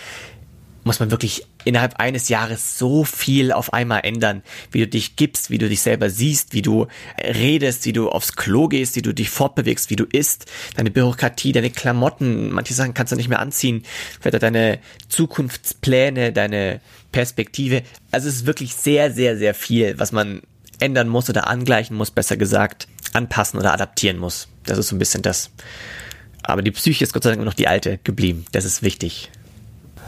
muss 0.82 0.98
man 0.98 1.12
wirklich 1.12 1.46
innerhalb 1.64 1.96
eines 1.96 2.28
Jahres 2.28 2.78
so 2.78 3.04
viel 3.04 3.52
auf 3.52 3.72
einmal 3.72 4.00
ändern, 4.04 4.42
wie 4.70 4.80
du 4.80 4.88
dich 4.88 5.16
gibst, 5.16 5.50
wie 5.50 5.58
du 5.58 5.68
dich 5.68 5.80
selber 5.82 6.10
siehst, 6.10 6.52
wie 6.54 6.62
du 6.62 6.86
redest, 7.18 7.84
wie 7.84 7.92
du 7.92 8.08
aufs 8.08 8.36
Klo 8.36 8.68
gehst, 8.68 8.96
wie 8.96 9.02
du 9.02 9.12
dich 9.12 9.30
fortbewegst, 9.30 9.90
wie 9.90 9.96
du 9.96 10.04
isst, 10.04 10.46
deine 10.76 10.90
Bürokratie, 10.90 11.52
deine 11.52 11.70
Klamotten, 11.70 12.50
manche 12.50 12.74
Sachen 12.74 12.94
kannst 12.94 13.12
du 13.12 13.16
nicht 13.16 13.28
mehr 13.28 13.40
anziehen, 13.40 13.84
vielleicht 14.20 14.42
deine 14.42 14.78
Zukunftspläne, 15.08 16.32
deine 16.32 16.80
Perspektive. 17.12 17.82
Also 18.10 18.28
es 18.28 18.36
ist 18.36 18.46
wirklich 18.46 18.74
sehr, 18.74 19.12
sehr, 19.12 19.36
sehr 19.36 19.54
viel, 19.54 19.98
was 19.98 20.12
man 20.12 20.42
ändern 20.78 21.08
muss 21.08 21.28
oder 21.28 21.48
angleichen 21.48 21.96
muss, 21.96 22.10
besser 22.10 22.36
gesagt, 22.36 22.88
anpassen 23.12 23.58
oder 23.58 23.72
adaptieren 23.72 24.18
muss. 24.18 24.48
Das 24.64 24.78
ist 24.78 24.88
so 24.88 24.96
ein 24.96 24.98
bisschen 24.98 25.22
das. 25.22 25.50
Aber 26.42 26.62
die 26.62 26.70
Psyche 26.70 27.04
ist 27.04 27.12
Gott 27.12 27.24
sei 27.24 27.30
Dank 27.30 27.44
noch 27.44 27.54
die 27.54 27.68
alte 27.68 27.98
geblieben. 28.02 28.46
Das 28.52 28.64
ist 28.64 28.82
wichtig. 28.82 29.30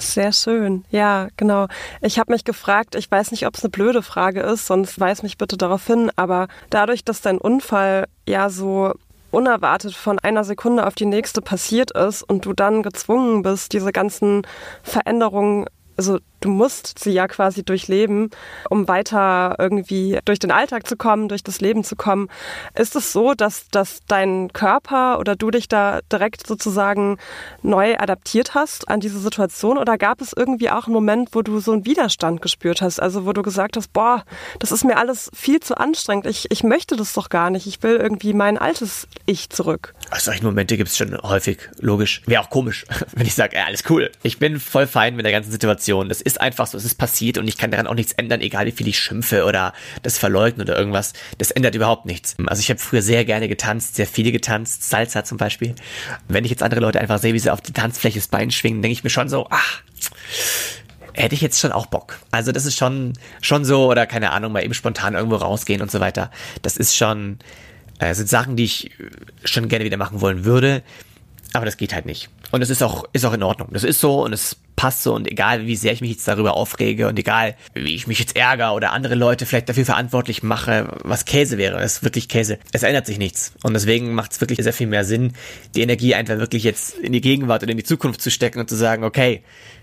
Sehr 0.02 0.32
schön. 0.32 0.84
Ja, 0.90 1.28
genau. 1.36 1.68
Ich 2.00 2.18
habe 2.18 2.32
mich 2.32 2.44
gefragt, 2.44 2.94
ich 2.94 3.10
weiß 3.10 3.30
nicht, 3.30 3.46
ob 3.46 3.54
es 3.54 3.62
eine 3.62 3.70
blöde 3.70 4.02
Frage 4.02 4.40
ist, 4.40 4.66
sonst 4.66 4.98
weis 5.00 5.22
mich 5.22 5.38
bitte 5.38 5.56
darauf 5.56 5.86
hin, 5.86 6.10
aber 6.16 6.48
dadurch, 6.70 7.04
dass 7.04 7.20
dein 7.20 7.38
Unfall 7.38 8.06
ja 8.28 8.50
so 8.50 8.92
unerwartet 9.30 9.94
von 9.94 10.18
einer 10.18 10.44
Sekunde 10.44 10.86
auf 10.86 10.94
die 10.94 11.06
nächste 11.06 11.40
passiert 11.40 11.92
ist 11.92 12.22
und 12.22 12.44
du 12.44 12.52
dann 12.52 12.82
gezwungen 12.82 13.42
bist, 13.42 13.72
diese 13.72 13.92
ganzen 13.92 14.42
Veränderungen 14.82 15.66
also 15.96 16.18
du 16.42 16.50
musst 16.50 16.98
sie 16.98 17.12
ja 17.12 17.28
quasi 17.28 17.64
durchleben, 17.64 18.30
um 18.68 18.88
weiter 18.88 19.56
irgendwie 19.58 20.18
durch 20.24 20.38
den 20.38 20.50
Alltag 20.50 20.86
zu 20.86 20.96
kommen, 20.96 21.28
durch 21.28 21.42
das 21.42 21.60
Leben 21.60 21.84
zu 21.84 21.96
kommen. 21.96 22.28
Ist 22.74 22.94
es 22.96 23.12
so, 23.12 23.34
dass, 23.34 23.68
dass 23.70 24.00
dein 24.06 24.52
Körper 24.52 25.18
oder 25.18 25.36
du 25.36 25.50
dich 25.50 25.68
da 25.68 26.00
direkt 26.10 26.46
sozusagen 26.46 27.18
neu 27.62 27.96
adaptiert 27.96 28.54
hast 28.54 28.88
an 28.88 29.00
diese 29.00 29.18
Situation 29.18 29.78
oder 29.78 29.96
gab 29.96 30.20
es 30.20 30.32
irgendwie 30.32 30.70
auch 30.70 30.86
einen 30.86 30.94
Moment, 30.94 31.30
wo 31.32 31.42
du 31.42 31.60
so 31.60 31.72
einen 31.72 31.86
Widerstand 31.86 32.42
gespürt 32.42 32.82
hast, 32.82 33.00
also 33.00 33.24
wo 33.24 33.32
du 33.32 33.42
gesagt 33.42 33.76
hast, 33.76 33.92
boah, 33.92 34.24
das 34.58 34.72
ist 34.72 34.84
mir 34.84 34.96
alles 34.96 35.30
viel 35.34 35.60
zu 35.60 35.76
anstrengend, 35.76 36.26
ich, 36.26 36.50
ich 36.50 36.64
möchte 36.64 36.96
das 36.96 37.12
doch 37.12 37.28
gar 37.28 37.50
nicht, 37.50 37.66
ich 37.66 37.82
will 37.82 37.96
irgendwie 37.96 38.34
mein 38.34 38.58
altes 38.58 39.06
Ich 39.26 39.50
zurück. 39.50 39.94
Also 40.10 40.26
solche 40.26 40.44
Momente 40.44 40.76
gibt 40.76 40.90
es 40.90 40.96
schon 40.96 41.16
häufig, 41.22 41.58
logisch. 41.78 42.22
Wäre 42.26 42.42
auch 42.42 42.50
komisch, 42.50 42.84
wenn 43.12 43.26
ich 43.26 43.34
sage, 43.34 43.56
ja, 43.56 43.64
alles 43.64 43.84
cool. 43.88 44.10
Ich 44.22 44.38
bin 44.38 44.58
voll 44.58 44.86
fein 44.86 45.16
mit 45.16 45.24
der 45.24 45.32
ganzen 45.32 45.52
Situation. 45.52 46.08
Das 46.08 46.20
ist 46.20 46.31
einfach 46.40 46.66
so, 46.66 46.78
es 46.78 46.84
ist 46.84 46.96
passiert 46.96 47.38
und 47.38 47.48
ich 47.48 47.56
kann 47.56 47.70
daran 47.70 47.86
auch 47.86 47.94
nichts 47.94 48.12
ändern, 48.12 48.40
egal 48.40 48.66
wie 48.66 48.72
viel 48.72 48.88
ich 48.88 48.98
schimpfe 48.98 49.44
oder 49.44 49.72
das 50.02 50.18
verleugne 50.18 50.64
oder 50.64 50.76
irgendwas. 50.76 51.12
Das 51.38 51.50
ändert 51.50 51.74
überhaupt 51.74 52.06
nichts. 52.06 52.36
Also 52.46 52.60
ich 52.60 52.70
habe 52.70 52.80
früher 52.80 53.02
sehr 53.02 53.24
gerne 53.24 53.48
getanzt, 53.48 53.96
sehr 53.96 54.06
viele 54.06 54.32
getanzt, 54.32 54.88
Salsa 54.88 55.24
zum 55.24 55.38
Beispiel. 55.38 55.74
wenn 56.28 56.44
ich 56.44 56.50
jetzt 56.50 56.62
andere 56.62 56.80
Leute 56.80 57.00
einfach 57.00 57.18
sehe, 57.18 57.34
wie 57.34 57.38
sie 57.38 57.50
auf 57.50 57.60
die 57.60 57.72
Tanzfläche 57.72 58.18
das 58.18 58.28
Bein 58.28 58.50
schwingen, 58.50 58.82
denke 58.82 58.92
ich 58.92 59.04
mir 59.04 59.10
schon 59.10 59.28
so, 59.28 59.46
ach, 59.50 59.82
hätte 61.14 61.34
ich 61.34 61.40
jetzt 61.40 61.60
schon 61.60 61.72
auch 61.72 61.86
Bock. 61.86 62.18
Also 62.30 62.52
das 62.52 62.66
ist 62.66 62.76
schon, 62.76 63.12
schon 63.40 63.64
so, 63.64 63.90
oder 63.90 64.06
keine 64.06 64.30
Ahnung, 64.30 64.52
mal 64.52 64.64
eben 64.64 64.74
spontan 64.74 65.14
irgendwo 65.14 65.36
rausgehen 65.36 65.82
und 65.82 65.90
so 65.90 66.00
weiter. 66.00 66.30
Das 66.62 66.76
ist 66.76 66.96
schon, 66.96 67.38
äh, 67.98 68.14
sind 68.14 68.28
Sachen, 68.28 68.56
die 68.56 68.64
ich 68.64 68.90
schon 69.44 69.68
gerne 69.68 69.84
wieder 69.84 69.96
machen 69.96 70.20
wollen 70.20 70.44
würde. 70.44 70.82
Aber 71.54 71.66
das 71.66 71.76
geht 71.76 71.92
halt 71.94 72.06
nicht. 72.06 72.30
Und 72.50 72.62
es 72.62 72.70
ist 72.70 72.82
auch, 72.82 73.04
ist 73.12 73.24
auch 73.24 73.32
in 73.32 73.42
Ordnung. 73.42 73.68
Das 73.72 73.84
ist 73.84 74.00
so 74.00 74.24
und 74.24 74.32
es 74.32 74.56
passt 74.76 75.02
so 75.02 75.14
und 75.14 75.30
egal 75.30 75.66
wie 75.66 75.76
sehr 75.76 75.92
ich 75.92 76.00
mich 76.00 76.10
jetzt 76.10 76.26
darüber 76.26 76.56
aufrege 76.56 77.08
und 77.08 77.18
egal 77.18 77.56
wie 77.74 77.94
ich 77.94 78.06
mich 78.06 78.18
jetzt 78.18 78.36
ärgere 78.36 78.72
oder 78.72 78.92
andere 78.92 79.14
Leute 79.14 79.44
vielleicht 79.44 79.68
dafür 79.68 79.84
verantwortlich 79.84 80.42
mache, 80.42 80.96
was 81.02 81.24
Käse 81.24 81.58
wäre, 81.58 81.82
ist 81.82 82.02
wirklich 82.02 82.28
Käse. 82.28 82.58
Es 82.72 82.82
ändert 82.82 83.06
sich 83.06 83.18
nichts. 83.18 83.52
Und 83.62 83.74
deswegen 83.74 84.14
macht 84.14 84.32
es 84.32 84.40
wirklich 84.40 84.62
sehr 84.62 84.72
viel 84.72 84.86
mehr 84.86 85.04
Sinn, 85.04 85.34
die 85.74 85.82
Energie 85.82 86.14
einfach 86.14 86.38
wirklich 86.38 86.64
jetzt 86.64 86.98
in 86.98 87.12
die 87.12 87.20
Gegenwart 87.20 87.62
und 87.62 87.68
in 87.68 87.76
die 87.76 87.84
Zukunft 87.84 88.22
zu 88.22 88.30
stecken 88.30 88.60
und 88.60 88.68
zu 88.68 88.76
sagen, 88.76 89.04
okay, 89.04 89.42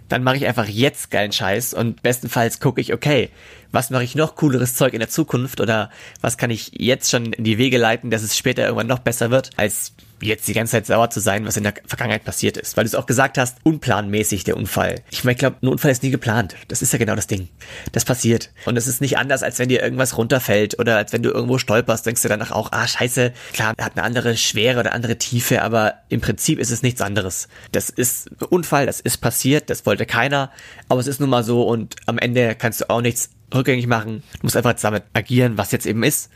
dann 0.09 0.23
mache 0.23 0.37
ich 0.37 0.47
einfach 0.47 0.67
jetzt 0.67 1.11
geilen 1.11 1.31
Scheiß 1.31 1.73
und 1.73 2.01
bestenfalls 2.01 2.59
gucke 2.59 2.81
ich, 2.81 2.93
okay, 2.93 3.29
was 3.71 3.89
mache 3.89 4.03
ich 4.03 4.15
noch 4.15 4.35
cooleres 4.35 4.75
Zeug 4.75 4.93
in 4.93 4.99
der 4.99 5.09
Zukunft 5.09 5.61
oder 5.61 5.89
was 6.21 6.37
kann 6.37 6.49
ich 6.49 6.71
jetzt 6.73 7.09
schon 7.09 7.33
in 7.33 7.43
die 7.43 7.57
Wege 7.57 7.77
leiten, 7.77 8.09
dass 8.09 8.23
es 8.23 8.37
später 8.37 8.63
irgendwann 8.63 8.87
noch 8.87 8.99
besser 8.99 9.31
wird, 9.31 9.51
als 9.57 9.93
jetzt 10.21 10.47
die 10.47 10.53
ganze 10.53 10.71
Zeit 10.71 10.85
sauer 10.85 11.09
zu 11.09 11.19
sein, 11.19 11.45
was 11.45 11.57
in 11.57 11.63
der 11.63 11.73
Vergangenheit 11.85 12.23
passiert 12.23 12.57
ist. 12.57 12.77
Weil 12.77 12.83
du 12.83 12.89
es 12.89 12.95
auch 12.95 13.05
gesagt 13.05 13.37
hast, 13.37 13.57
unplanmäßig 13.63 14.43
der 14.43 14.57
Unfall. 14.57 14.95
Ich 15.11 15.23
meine, 15.23 15.33
ich 15.33 15.39
glaube, 15.39 15.57
ein 15.61 15.67
Unfall 15.67 15.91
ist 15.91 16.03
nie 16.03 16.09
geplant. 16.09 16.55
Das 16.67 16.81
ist 16.81 16.91
ja 16.91 16.99
genau 16.99 17.15
das 17.15 17.27
Ding. 17.27 17.49
Das 17.91 18.05
passiert. 18.05 18.51
Und 18.65 18.77
es 18.77 18.87
ist 18.87 19.01
nicht 19.01 19.17
anders, 19.17 19.43
als 19.43 19.59
wenn 19.59 19.69
dir 19.69 19.81
irgendwas 19.81 20.17
runterfällt 20.17 20.79
oder 20.79 20.97
als 20.97 21.13
wenn 21.13 21.23
du 21.23 21.29
irgendwo 21.29 21.57
stolperst, 21.57 22.05
denkst 22.05 22.21
du 22.21 22.27
danach 22.27 22.51
auch, 22.51 22.71
ah, 22.71 22.87
scheiße, 22.87 23.33
klar, 23.53 23.73
hat 23.79 23.93
eine 23.95 24.03
andere 24.03 24.37
Schwere 24.37 24.79
oder 24.79 24.93
andere 24.93 25.17
Tiefe, 25.17 25.61
aber 25.61 25.95
im 26.09 26.21
Prinzip 26.21 26.59
ist 26.59 26.71
es 26.71 26.81
nichts 26.81 27.01
anderes. 27.01 27.47
Das 27.71 27.89
ist 27.89 28.29
ein 28.41 28.45
Unfall, 28.45 28.85
das 28.85 28.99
ist 28.99 29.17
passiert, 29.17 29.69
das 29.69 29.85
wollte 29.85 30.05
keiner, 30.05 30.51
aber 30.87 30.99
es 30.99 31.07
ist 31.07 31.19
nun 31.19 31.29
mal 31.29 31.43
so 31.43 31.63
und 31.63 31.95
am 32.05 32.17
Ende 32.17 32.55
kannst 32.55 32.81
du 32.81 32.89
auch 32.89 33.01
nichts 33.01 33.29
rückgängig 33.53 33.87
machen. 33.87 34.23
Du 34.33 34.39
musst 34.43 34.57
einfach 34.57 34.73
damit 34.73 35.03
agieren, 35.13 35.57
was 35.57 35.71
jetzt 35.71 35.85
eben 35.85 36.03
ist 36.03 36.31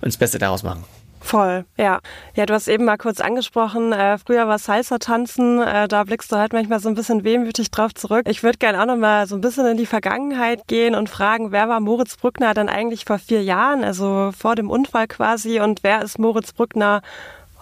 und 0.00 0.06
das 0.06 0.16
Beste 0.16 0.38
daraus 0.38 0.62
machen. 0.62 0.84
Voll, 1.20 1.64
ja. 1.76 1.98
Ja, 2.36 2.46
du 2.46 2.54
hast 2.54 2.68
eben 2.68 2.84
mal 2.84 2.96
kurz 2.96 3.20
angesprochen, 3.20 3.92
äh, 3.92 4.18
früher 4.18 4.46
war 4.46 4.58
Salsa 4.58 4.98
tanzen, 4.98 5.60
äh, 5.60 5.88
da 5.88 6.04
blickst 6.04 6.30
du 6.30 6.36
halt 6.36 6.52
manchmal 6.52 6.80
so 6.80 6.88
ein 6.88 6.94
bisschen 6.94 7.24
wehmütig 7.24 7.70
drauf 7.70 7.92
zurück. 7.92 8.26
Ich 8.28 8.42
würde 8.42 8.58
gerne 8.58 8.80
auch 8.80 8.86
noch 8.86 8.96
mal 8.96 9.26
so 9.26 9.34
ein 9.34 9.40
bisschen 9.40 9.66
in 9.66 9.76
die 9.76 9.86
Vergangenheit 9.86 10.66
gehen 10.68 10.94
und 10.94 11.10
fragen, 11.10 11.50
wer 11.50 11.68
war 11.68 11.80
Moritz 11.80 12.16
Brückner 12.16 12.54
dann 12.54 12.68
eigentlich 12.68 13.04
vor 13.04 13.18
vier 13.18 13.42
Jahren, 13.42 13.84
also 13.84 14.30
vor 14.38 14.54
dem 14.54 14.70
Unfall 14.70 15.08
quasi, 15.08 15.60
und 15.60 15.82
wer 15.82 16.02
ist 16.02 16.18
Moritz 16.18 16.52
Brückner 16.52 17.02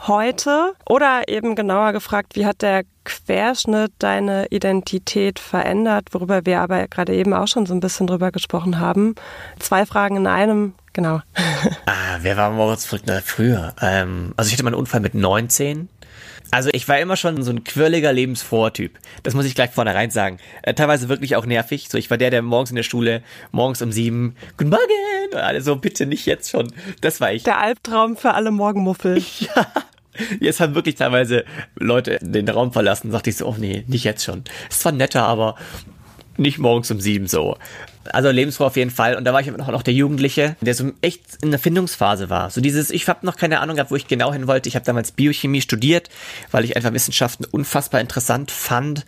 heute? 0.07 0.75
Oder 0.89 1.29
eben 1.29 1.55
genauer 1.55 1.93
gefragt, 1.93 2.37
wie 2.37 2.47
hat 2.47 2.63
der 2.63 2.85
Querschnitt 3.05 3.93
deine 3.99 4.47
Identität 4.51 5.39
verändert, 5.39 6.09
worüber 6.13 6.45
wir 6.45 6.61
aber 6.61 6.89
gerade 6.89 7.15
eben 7.15 7.33
auch 7.33 7.47
schon 7.49 7.67
so 7.67 7.75
ein 7.75 7.81
bisschen 7.81 8.07
drüber 8.07 8.33
gesprochen 8.33 8.81
haben? 8.81 9.15
Zwei 9.59 9.87
Fragen 9.87 10.17
in 10.17 10.27
einem 10.27 10.75
genau. 10.93 11.21
ah, 11.87 12.19
wer 12.21 12.37
war 12.37 12.51
Moritz 12.51 12.87
Brückner 12.87 13.23
früher? 13.23 13.75
Ähm, 13.81 14.33
also 14.37 14.49
ich 14.49 14.55
hatte 14.55 14.65
meinen 14.65 14.75
Unfall 14.75 15.01
mit 15.01 15.15
19. 15.15 15.89
Also 16.51 16.71
ich 16.73 16.89
war 16.89 16.99
immer 16.99 17.17
schon 17.17 17.43
so 17.43 17.51
ein 17.51 17.65
quirliger 17.65 18.13
Lebensvortyp. 18.13 18.99
Das 19.23 19.35
muss 19.35 19.45
ich 19.45 19.55
gleich 19.55 19.71
vornherein 19.71 20.11
sagen. 20.11 20.39
Äh, 20.63 20.75
teilweise 20.75 21.09
wirklich 21.09 21.37
auch 21.37 21.47
nervig. 21.47 21.89
So, 21.91 21.99
ich 21.99 22.11
war 22.11 22.19
der, 22.19 22.31
der 22.31 22.43
morgens 22.43 22.71
in 22.71 22.77
der 22.77 22.83
Schule, 22.83 23.23
morgens 23.53 23.83
um 23.83 23.93
sieben, 23.93 24.37
guten 24.57 24.71
Morgen! 24.71 25.33
Und 25.33 25.39
alle 25.39 25.61
so, 25.61 25.77
bitte 25.77 26.07
nicht 26.07 26.27
jetzt 26.27 26.51
schon. 26.51 26.73
Das 27.01 27.21
war 27.21 27.33
ich. 27.33 27.43
Der 27.43 27.59
Albtraum 27.59 28.17
für 28.17 28.35
alle 28.35 28.51
Morgenmuffel. 28.51 29.23
ja. 29.39 29.67
Jetzt 30.41 30.61
haben 30.61 30.75
wirklich 30.75 30.95
teilweise 30.95 31.45
Leute 31.75 32.19
den 32.23 32.49
Raum 32.49 32.73
verlassen. 32.73 33.11
Sagte 33.11 33.31
ich 33.31 33.37
so, 33.37 33.47
oh 33.47 33.57
nee, 33.59 33.85
nicht 33.87 34.05
jetzt 34.05 34.25
schon. 34.25 34.45
Ist 34.71 34.81
zwar 34.81 34.93
netter, 34.93 35.25
aber 35.25 35.57
nicht 36.37 36.59
morgens 36.59 36.91
um 36.91 37.01
sieben 37.01 37.27
so. 37.27 37.57
Also 38.15 38.31
lebensfroh 38.31 38.65
auf 38.67 38.77
jeden 38.77 38.91
Fall. 38.91 39.17
Und 39.17 39.25
da 39.25 39.33
war 39.33 39.41
ich 39.41 39.47
noch, 39.47 39.71
noch 39.71 39.83
der 39.83 39.95
Jugendliche, 39.95 40.57
der 40.61 40.75
so 40.75 40.93
echt 41.01 41.23
in 41.43 41.51
der 41.51 41.61
Findungsphase 41.61 42.31
war. 42.31 42.51
So 42.51 42.61
dieses, 42.61 42.91
ich 42.91 43.09
habe 43.09 43.25
noch 43.25 43.37
keine 43.37 43.61
Ahnung 43.61 43.77
gehabt, 43.77 43.91
wo 43.91 43.97
ich 43.97 44.09
genau 44.09 44.33
hin 44.33 44.47
wollte. 44.47 44.69
Ich 44.69 44.75
habe 44.75 44.85
damals 44.85 45.13
Biochemie 45.13 45.61
studiert, 45.61 46.09
weil 46.51 46.65
ich 46.65 46.77
einfach 46.77 46.93
Wissenschaften 46.93 47.45
unfassbar 47.45 48.01
interessant 48.01 48.51
fand. 48.51 49.05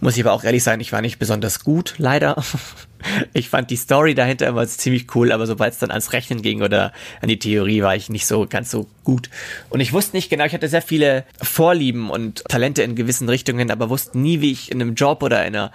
Muss 0.00 0.16
ich 0.16 0.24
aber 0.24 0.32
auch 0.32 0.44
ehrlich 0.44 0.62
sein, 0.62 0.80
ich 0.80 0.92
war 0.92 1.00
nicht 1.00 1.18
besonders 1.18 1.64
gut, 1.64 1.94
leider. 1.98 2.42
Ich 3.32 3.48
fand 3.48 3.70
die 3.70 3.76
Story 3.76 4.14
dahinter 4.14 4.46
immer 4.46 4.66
ziemlich 4.66 5.14
cool, 5.14 5.32
aber 5.32 5.46
sobald 5.46 5.72
es 5.72 5.78
dann 5.78 5.90
ans 5.90 6.12
Rechnen 6.12 6.42
ging 6.42 6.62
oder 6.62 6.92
an 7.20 7.28
die 7.28 7.38
Theorie, 7.38 7.82
war 7.82 7.96
ich 7.96 8.10
nicht 8.10 8.26
so 8.26 8.46
ganz 8.46 8.70
so 8.70 8.88
gut. 9.04 9.30
Und 9.70 9.80
ich 9.80 9.92
wusste 9.92 10.16
nicht 10.16 10.30
genau, 10.30 10.44
ich 10.44 10.52
hatte 10.52 10.68
sehr 10.68 10.82
viele 10.82 11.24
Vorlieben 11.42 12.10
und 12.10 12.44
Talente 12.44 12.82
in 12.82 12.94
gewissen 12.94 13.28
Richtungen, 13.28 13.70
aber 13.70 13.90
wusste 13.90 14.18
nie, 14.18 14.40
wie 14.40 14.52
ich 14.52 14.70
in 14.70 14.80
einem 14.80 14.94
Job 14.94 15.22
oder 15.22 15.46
in 15.46 15.56
einer, 15.56 15.72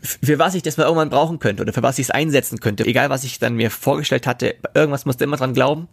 für 0.00 0.38
was 0.38 0.54
ich 0.54 0.62
das 0.62 0.76
mal 0.76 0.84
irgendwann 0.84 1.10
brauchen 1.10 1.38
könnte 1.38 1.62
oder 1.62 1.72
für 1.72 1.82
was 1.82 1.91
ich 1.98 2.06
es 2.06 2.10
einsetzen 2.10 2.60
könnte. 2.60 2.86
Egal, 2.86 3.10
was 3.10 3.24
ich 3.24 3.38
dann 3.38 3.54
mir 3.54 3.70
vorgestellt 3.70 4.26
hatte, 4.26 4.54
irgendwas 4.74 5.04
musste 5.04 5.24
immer 5.24 5.36
dran 5.36 5.54
glauben. 5.54 5.88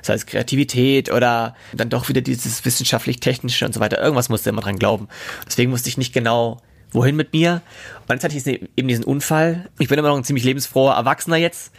Das 0.00 0.10
heißt 0.10 0.26
Kreativität 0.26 1.10
oder 1.12 1.54
dann 1.74 1.88
doch 1.88 2.08
wieder 2.08 2.20
dieses 2.20 2.64
wissenschaftlich-technische 2.64 3.66
und 3.66 3.72
so 3.74 3.80
weiter. 3.80 4.00
Irgendwas 4.02 4.28
musste 4.28 4.50
immer 4.50 4.62
dran 4.62 4.78
glauben. 4.78 5.08
Deswegen 5.46 5.72
wusste 5.72 5.88
ich 5.88 5.98
nicht 5.98 6.12
genau, 6.12 6.60
wohin 6.92 7.16
mit 7.16 7.32
mir. 7.32 7.62
Und 8.02 8.14
jetzt 8.14 8.24
hatte 8.24 8.36
ich 8.36 8.46
eben 8.76 8.88
diesen 8.88 9.04
Unfall. 9.04 9.68
Ich 9.78 9.88
bin 9.88 9.98
immer 9.98 10.08
noch 10.08 10.16
ein 10.16 10.24
ziemlich 10.24 10.44
lebensfroher 10.44 10.94
Erwachsener 10.94 11.36
jetzt, 11.36 11.72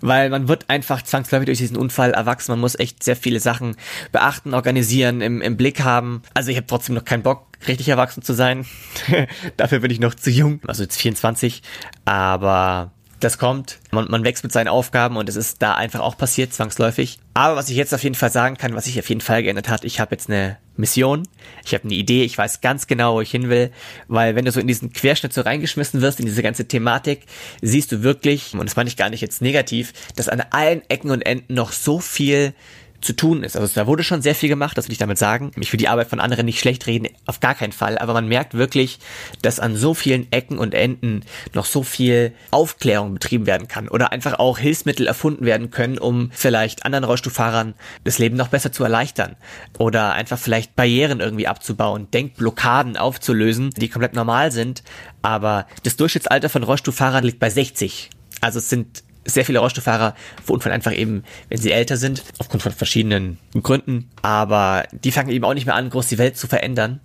weil 0.00 0.30
man 0.30 0.48
wird 0.48 0.70
einfach 0.70 1.02
zwangsläufig 1.02 1.46
durch 1.46 1.58
diesen 1.58 1.76
Unfall 1.76 2.12
erwachsen. 2.12 2.52
Man 2.52 2.60
muss 2.60 2.78
echt 2.78 3.02
sehr 3.02 3.16
viele 3.16 3.40
Sachen 3.40 3.76
beachten, 4.12 4.54
organisieren, 4.54 5.20
im, 5.20 5.40
im 5.42 5.56
Blick 5.56 5.82
haben. 5.82 6.22
Also 6.34 6.50
ich 6.50 6.56
habe 6.56 6.66
trotzdem 6.66 6.94
noch 6.94 7.04
keinen 7.04 7.22
Bock, 7.22 7.46
richtig 7.66 7.88
erwachsen 7.88 8.22
zu 8.22 8.32
sein. 8.32 8.66
Dafür 9.56 9.80
bin 9.80 9.90
ich 9.90 10.00
noch 10.00 10.14
zu 10.14 10.30
jung, 10.30 10.60
also 10.66 10.82
jetzt 10.82 11.00
24. 11.00 11.62
Aber 12.04 12.92
das 13.20 13.38
kommt. 13.38 13.78
Man, 13.90 14.10
man 14.10 14.24
wächst 14.24 14.42
mit 14.42 14.52
seinen 14.52 14.68
Aufgaben 14.68 15.16
und 15.16 15.28
es 15.28 15.36
ist 15.36 15.62
da 15.62 15.74
einfach 15.74 16.00
auch 16.00 16.16
passiert, 16.16 16.52
zwangsläufig. 16.52 17.18
Aber 17.34 17.56
was 17.56 17.68
ich 17.68 17.76
jetzt 17.76 17.94
auf 17.94 18.02
jeden 18.02 18.14
Fall 18.14 18.30
sagen 18.30 18.56
kann, 18.56 18.74
was 18.74 18.86
sich 18.86 18.98
auf 18.98 19.08
jeden 19.08 19.20
Fall 19.20 19.42
geändert 19.42 19.68
hat, 19.68 19.84
ich 19.84 20.00
habe 20.00 20.12
jetzt 20.12 20.28
eine 20.28 20.58
Mission, 20.76 21.28
ich 21.64 21.74
habe 21.74 21.84
eine 21.84 21.94
Idee, 21.94 22.24
ich 22.24 22.36
weiß 22.36 22.60
ganz 22.60 22.86
genau, 22.86 23.14
wo 23.14 23.20
ich 23.20 23.30
hin 23.30 23.48
will, 23.48 23.70
weil 24.08 24.34
wenn 24.34 24.44
du 24.44 24.52
so 24.52 24.60
in 24.60 24.66
diesen 24.66 24.92
Querschnitt 24.92 25.32
so 25.32 25.42
reingeschmissen 25.42 26.00
wirst, 26.00 26.18
in 26.18 26.26
diese 26.26 26.42
ganze 26.42 26.66
Thematik, 26.66 27.26
siehst 27.62 27.92
du 27.92 28.02
wirklich, 28.02 28.54
und 28.54 28.64
das 28.64 28.76
meine 28.76 28.88
ich 28.88 28.96
gar 28.96 29.10
nicht 29.10 29.20
jetzt 29.20 29.42
negativ, 29.42 29.92
dass 30.16 30.28
an 30.28 30.42
allen 30.50 30.82
Ecken 30.88 31.10
und 31.10 31.22
Enden 31.22 31.54
noch 31.54 31.72
so 31.72 32.00
viel 32.00 32.54
zu 33.00 33.14
tun 33.14 33.42
ist. 33.42 33.56
Also 33.56 33.72
da 33.74 33.86
wurde 33.86 34.04
schon 34.04 34.22
sehr 34.22 34.34
viel 34.34 34.48
gemacht, 34.48 34.76
das 34.76 34.86
will 34.86 34.92
ich 34.92 34.98
damit 34.98 35.18
sagen. 35.18 35.52
Ich 35.58 35.72
will 35.72 35.78
die 35.78 35.88
Arbeit 35.88 36.08
von 36.08 36.20
anderen 36.20 36.46
nicht 36.46 36.60
schlecht 36.60 36.86
reden, 36.86 37.08
auf 37.26 37.40
gar 37.40 37.54
keinen 37.54 37.72
Fall. 37.72 37.98
Aber 37.98 38.12
man 38.12 38.28
merkt 38.28 38.54
wirklich, 38.54 38.98
dass 39.42 39.60
an 39.60 39.76
so 39.76 39.94
vielen 39.94 40.30
Ecken 40.32 40.58
und 40.58 40.74
Enden 40.74 41.24
noch 41.54 41.64
so 41.64 41.82
viel 41.82 42.32
Aufklärung 42.50 43.14
betrieben 43.14 43.46
werden 43.46 43.68
kann 43.68 43.88
oder 43.88 44.12
einfach 44.12 44.38
auch 44.38 44.58
Hilfsmittel 44.58 45.06
erfunden 45.06 45.44
werden 45.46 45.70
können, 45.70 45.98
um 45.98 46.30
vielleicht 46.32 46.84
anderen 46.84 47.04
Rollstuhlfahrern 47.04 47.74
das 48.04 48.18
Leben 48.18 48.36
noch 48.36 48.48
besser 48.48 48.72
zu 48.72 48.84
erleichtern 48.84 49.36
oder 49.78 50.12
einfach 50.12 50.38
vielleicht 50.38 50.76
Barrieren 50.76 51.20
irgendwie 51.20 51.46
abzubauen, 51.46 52.10
Denkblockaden 52.10 52.96
aufzulösen, 52.96 53.70
die 53.70 53.88
komplett 53.88 54.14
normal 54.14 54.52
sind. 54.52 54.82
Aber 55.22 55.66
das 55.84 55.96
Durchschnittsalter 55.96 56.48
von 56.48 56.62
Rollstuhlfahrern 56.62 57.24
liegt 57.24 57.38
bei 57.38 57.50
60. 57.50 58.10
Also 58.40 58.58
es 58.58 58.68
sind 58.68 59.02
sehr 59.30 59.44
viele 59.44 59.58
Rollstuhlfahrer 59.60 60.14
verunfallen 60.44 60.74
einfach 60.74 60.92
eben, 60.92 61.24
wenn 61.48 61.58
sie 61.58 61.72
älter 61.72 61.96
sind, 61.96 62.22
aufgrund 62.38 62.62
von 62.62 62.72
verschiedenen 62.72 63.38
Gründen. 63.62 64.10
Aber 64.22 64.84
die 64.92 65.12
fangen 65.12 65.30
eben 65.30 65.44
auch 65.44 65.54
nicht 65.54 65.66
mehr 65.66 65.74
an, 65.74 65.90
groß 65.90 66.08
die 66.08 66.18
Welt 66.18 66.36
zu 66.36 66.46
verändern. 66.46 67.00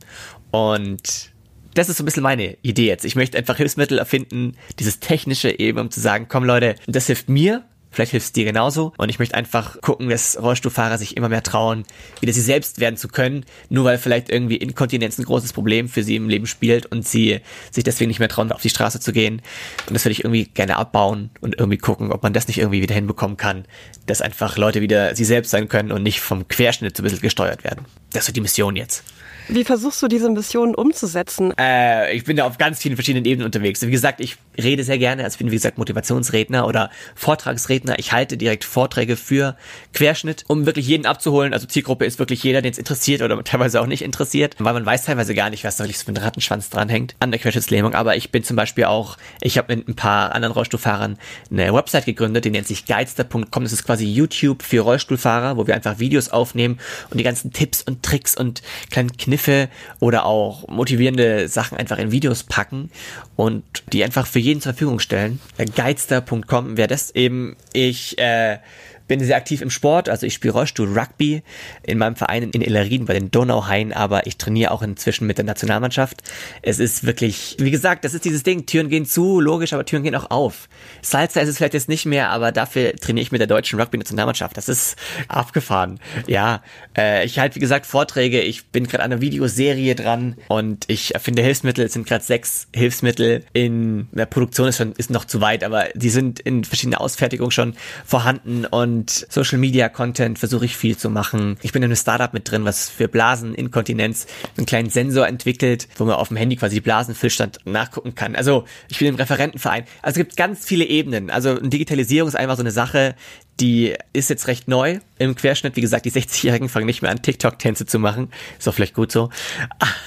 Und 0.51 1.31
das 1.73 1.89
ist 1.89 1.97
so 1.97 2.03
ein 2.03 2.05
bisschen 2.05 2.23
meine 2.23 2.57
Idee 2.61 2.87
jetzt. 2.87 3.05
Ich 3.05 3.15
möchte 3.15 3.37
einfach 3.37 3.57
Hilfsmittel 3.57 3.99
erfinden, 3.99 4.55
dieses 4.79 4.99
technische 4.99 5.59
eben, 5.59 5.79
um 5.79 5.91
zu 5.91 5.99
sagen, 5.99 6.27
komm 6.29 6.45
Leute, 6.45 6.75
das 6.87 7.07
hilft 7.07 7.29
mir, 7.29 7.63
Vielleicht 7.95 8.11
hilft 8.11 8.25
es 8.25 8.31
dir 8.33 8.43
genauso. 8.43 8.91
Und 8.97 9.07
ich 9.07 9.19
möchte 9.19 9.35
einfach 9.35 9.79
gucken, 9.79 10.09
dass 10.09 10.37
Rollstuhlfahrer 10.41 10.97
sich 10.97 11.15
immer 11.15 11.29
mehr 11.29 11.43
trauen, 11.43 11.85
wieder 12.19 12.33
sie 12.33 12.41
selbst 12.41 12.81
werden 12.81 12.97
zu 12.97 13.07
können, 13.07 13.45
nur 13.69 13.85
weil 13.85 13.97
vielleicht 13.97 14.29
irgendwie 14.29 14.57
Inkontinenz 14.57 15.17
ein 15.17 15.23
großes 15.23 15.53
Problem 15.53 15.87
für 15.87 16.03
sie 16.03 16.17
im 16.17 16.27
Leben 16.27 16.45
spielt 16.45 16.85
und 16.87 17.07
sie 17.07 17.39
sich 17.71 17.85
deswegen 17.85 18.09
nicht 18.09 18.19
mehr 18.19 18.27
trauen, 18.27 18.51
auf 18.51 18.61
die 18.61 18.69
Straße 18.69 18.99
zu 18.99 19.13
gehen. 19.13 19.41
Und 19.87 19.93
das 19.93 20.03
würde 20.03 20.11
ich 20.11 20.25
irgendwie 20.25 20.43
gerne 20.43 20.75
abbauen 20.75 21.29
und 21.39 21.57
irgendwie 21.57 21.77
gucken, 21.77 22.11
ob 22.11 22.21
man 22.21 22.33
das 22.33 22.49
nicht 22.49 22.57
irgendwie 22.57 22.81
wieder 22.81 22.95
hinbekommen 22.95 23.37
kann, 23.37 23.63
dass 24.07 24.21
einfach 24.21 24.57
Leute 24.57 24.81
wieder 24.81 25.15
sie 25.15 25.25
selbst 25.25 25.51
sein 25.51 25.69
können 25.69 25.93
und 25.93 26.03
nicht 26.03 26.19
vom 26.19 26.49
Querschnitt 26.49 26.97
so 26.97 27.01
ein 27.01 27.05
bisschen 27.05 27.21
gesteuert 27.21 27.63
werden. 27.63 27.85
Das 28.11 28.27
ist 28.27 28.35
die 28.35 28.41
Mission 28.41 28.75
jetzt. 28.75 29.05
Wie 29.47 29.63
versuchst 29.63 30.01
du 30.01 30.07
diese 30.07 30.29
Mission 30.29 30.75
umzusetzen? 30.75 31.53
Äh, 31.57 32.13
ich 32.15 32.23
bin 32.23 32.37
da 32.37 32.45
auf 32.45 32.57
ganz 32.57 32.79
vielen 32.79 32.95
verschiedenen 32.95 33.25
Ebenen 33.25 33.45
unterwegs. 33.45 33.81
Wie 33.81 33.91
gesagt, 33.91 34.19
ich 34.19 34.37
rede 34.61 34.83
sehr 34.83 34.97
gerne. 34.97 35.23
Also 35.23 35.35
ich 35.35 35.39
bin, 35.39 35.51
wie 35.51 35.55
gesagt, 35.55 35.77
Motivationsredner 35.77 36.67
oder 36.67 36.89
Vortragsredner. 37.15 37.99
Ich 37.99 38.11
halte 38.11 38.37
direkt 38.37 38.63
Vorträge 38.63 39.15
für 39.15 39.55
Querschnitt, 39.93 40.43
um 40.47 40.65
wirklich 40.65 40.87
jeden 40.87 41.05
abzuholen. 41.05 41.53
Also 41.53 41.67
Zielgruppe 41.67 42.05
ist 42.05 42.19
wirklich 42.19 42.43
jeder, 42.43 42.61
den 42.61 42.71
es 42.71 42.77
interessiert 42.77 43.21
oder 43.21 43.43
teilweise 43.43 43.81
auch 43.81 43.85
nicht 43.85 44.01
interessiert, 44.01 44.55
weil 44.59 44.73
man 44.73 44.85
weiß 44.85 45.05
teilweise 45.05 45.35
gar 45.35 45.49
nicht, 45.49 45.63
was 45.63 45.77
da 45.77 45.83
wirklich 45.83 45.99
so 45.99 46.11
mit 46.11 46.21
Rattenschwanz 46.21 46.69
dranhängt 46.69 47.15
an 47.19 47.31
der 47.31 47.39
Querschnittslähmung. 47.39 47.93
Aber 47.93 48.15
ich 48.15 48.31
bin 48.31 48.43
zum 48.43 48.55
Beispiel 48.55 48.85
auch, 48.85 49.17
ich 49.41 49.57
habe 49.57 49.75
mit 49.75 49.87
ein 49.87 49.95
paar 49.95 50.33
anderen 50.33 50.53
Rollstuhlfahrern 50.53 51.17
eine 51.51 51.73
Website 51.73 52.05
gegründet, 52.05 52.45
die 52.45 52.51
nennt 52.51 52.67
sich 52.67 52.85
geizter.com. 52.85 53.63
Das 53.63 53.73
ist 53.73 53.85
quasi 53.85 54.05
YouTube 54.05 54.63
für 54.63 54.81
Rollstuhlfahrer, 54.81 55.57
wo 55.57 55.67
wir 55.67 55.75
einfach 55.75 55.99
Videos 55.99 56.29
aufnehmen 56.29 56.79
und 57.09 57.17
die 57.17 57.23
ganzen 57.23 57.51
Tipps 57.51 57.83
und 57.83 58.03
Tricks 58.03 58.35
und 58.35 58.61
kleinen 58.89 59.15
Kniffs 59.15 59.34
Kniffe 59.35 59.67
oder 59.99 60.25
auch 60.25 60.67
motivierende 60.69 61.49
Sachen 61.49 61.77
einfach 61.77 61.97
in 61.97 62.11
Videos 62.11 62.43
packen 62.43 62.89
und 63.35 63.63
die 63.91 64.03
einfach 64.03 64.27
für 64.27 64.39
jeden 64.39 64.61
zur 64.61 64.71
Verfügung 64.71 64.99
stellen. 64.99 65.41
Geizter.com 65.75 66.77
wäre 66.77 66.87
das 66.87 67.13
eben. 67.13 67.57
Ich 67.73 68.17
äh, 68.17 68.59
bin 69.07 69.19
sehr 69.23 69.37
aktiv 69.37 69.61
im 69.61 69.69
Sport, 69.69 70.09
also 70.09 70.25
ich 70.25 70.33
spiele 70.33 70.53
Rollstuhl 70.53 70.97
Rugby 70.97 71.43
in 71.83 71.97
meinem 71.97 72.15
Verein 72.15 72.49
in 72.51 72.61
Ellerin 72.61 73.05
bei 73.05 73.13
den 73.13 73.31
Donauhain, 73.31 73.93
aber 73.93 74.27
ich 74.27 74.37
trainiere 74.37 74.71
auch 74.71 74.81
inzwischen 74.81 75.27
mit 75.27 75.37
der 75.37 75.45
Nationalmannschaft. 75.45 76.23
Es 76.61 76.79
ist 76.79 77.05
wirklich, 77.05 77.57
wie 77.59 77.71
gesagt, 77.71 78.05
das 78.05 78.13
ist 78.13 78.25
dieses 78.25 78.43
Ding, 78.43 78.65
Türen 78.65 78.89
gehen 78.89 79.05
zu, 79.05 79.39
logisch, 79.39 79.73
aber 79.73 79.85
Türen 79.85 80.03
gehen 80.03 80.15
auch 80.15 80.31
auf. 80.31 80.67
Salsa 81.01 81.41
ist 81.41 81.49
es 81.49 81.57
vielleicht 81.57 81.73
jetzt 81.73 81.89
nicht 81.89 82.05
mehr, 82.05 82.29
aber 82.29 82.51
dafür 82.51 82.95
trainiere 82.95 83.23
ich 83.23 83.31
mit 83.31 83.41
der 83.41 83.47
deutschen 83.47 83.79
Rugby-Nationalmannschaft. 83.79 84.57
Das 84.57 84.69
ist 84.69 84.95
abgefahren. 85.27 85.99
Ja, 86.27 86.63
äh, 86.97 87.25
ich 87.25 87.39
halte, 87.39 87.55
wie 87.55 87.59
gesagt, 87.59 87.85
Vorträge, 87.85 88.41
ich 88.41 88.67
bin 88.67 88.87
gerade 88.87 89.03
an 89.03 89.11
einer 89.11 89.21
Videoserie 89.21 89.95
dran 89.95 90.35
und 90.47 90.85
ich 90.87 91.13
erfinde 91.13 91.43
Hilfsmittel, 91.43 91.85
es 91.85 91.93
sind 91.93 92.07
gerade 92.07 92.23
sechs 92.23 92.67
Hilfsmittel 92.75 93.43
in 93.53 94.07
der 94.11 94.25
Produktion 94.25 94.67
ist 94.67 94.77
schon, 94.77 94.93
ist 94.93 95.09
noch 95.09 95.25
zu 95.25 95.41
weit, 95.41 95.63
aber 95.63 95.85
die 95.93 96.09
sind 96.09 96.39
in 96.39 96.63
verschiedenen 96.63 96.95
Ausfertigungen 96.95 97.51
schon 97.51 97.75
vorhanden 98.05 98.65
und 98.65 98.94
und 98.95 99.27
Social 99.29 99.57
Media 99.57 99.89
Content 99.89 100.39
versuche 100.39 100.63
ich 100.63 100.77
viel 100.77 100.95
zu 100.95 101.09
machen. 101.09 101.57
Ich 101.61 101.73
bin 101.73 101.83
in 101.83 101.87
einem 101.87 101.97
Startup 101.97 102.33
mit 102.33 102.49
drin, 102.49 102.63
was 102.63 102.89
für 102.89 103.09
Blaseninkontinenz 103.09 104.25
einen 104.55 104.65
kleinen 104.65 104.89
Sensor 104.89 105.27
entwickelt, 105.27 105.89
wo 105.97 106.05
man 106.05 106.15
auf 106.15 106.29
dem 106.29 106.37
Handy 106.37 106.55
quasi 106.55 106.75
die 106.75 106.81
Blasenfüllstand 106.81 107.59
nachgucken 107.65 108.15
kann. 108.15 108.37
Also 108.37 108.63
ich 108.87 108.97
bin 108.99 109.09
im 109.09 109.15
Referentenverein. 109.15 109.83
Also 110.01 110.21
es 110.21 110.25
gibt 110.25 110.37
ganz 110.37 110.65
viele 110.65 110.85
Ebenen. 110.85 111.29
Also 111.29 111.59
Digitalisierung 111.59 112.29
ist 112.29 112.35
einfach 112.35 112.55
so 112.55 112.63
eine 112.63 112.71
Sache, 112.71 113.15
die 113.59 113.95
ist 114.13 114.29
jetzt 114.29 114.47
recht 114.47 114.67
neu 114.67 114.99
im 115.17 115.35
Querschnitt. 115.35 115.75
Wie 115.75 115.81
gesagt, 115.81 116.05
die 116.05 116.11
60-Jährigen 116.11 116.69
fangen 116.69 116.85
nicht 116.85 117.01
mehr 117.01 117.11
an, 117.11 117.21
TikTok-Tänze 117.21 117.85
zu 117.85 117.99
machen. 117.99 118.31
Ist 118.59 118.67
auch 118.67 118.73
vielleicht 118.73 118.95
gut 118.95 119.11
so. 119.11 119.29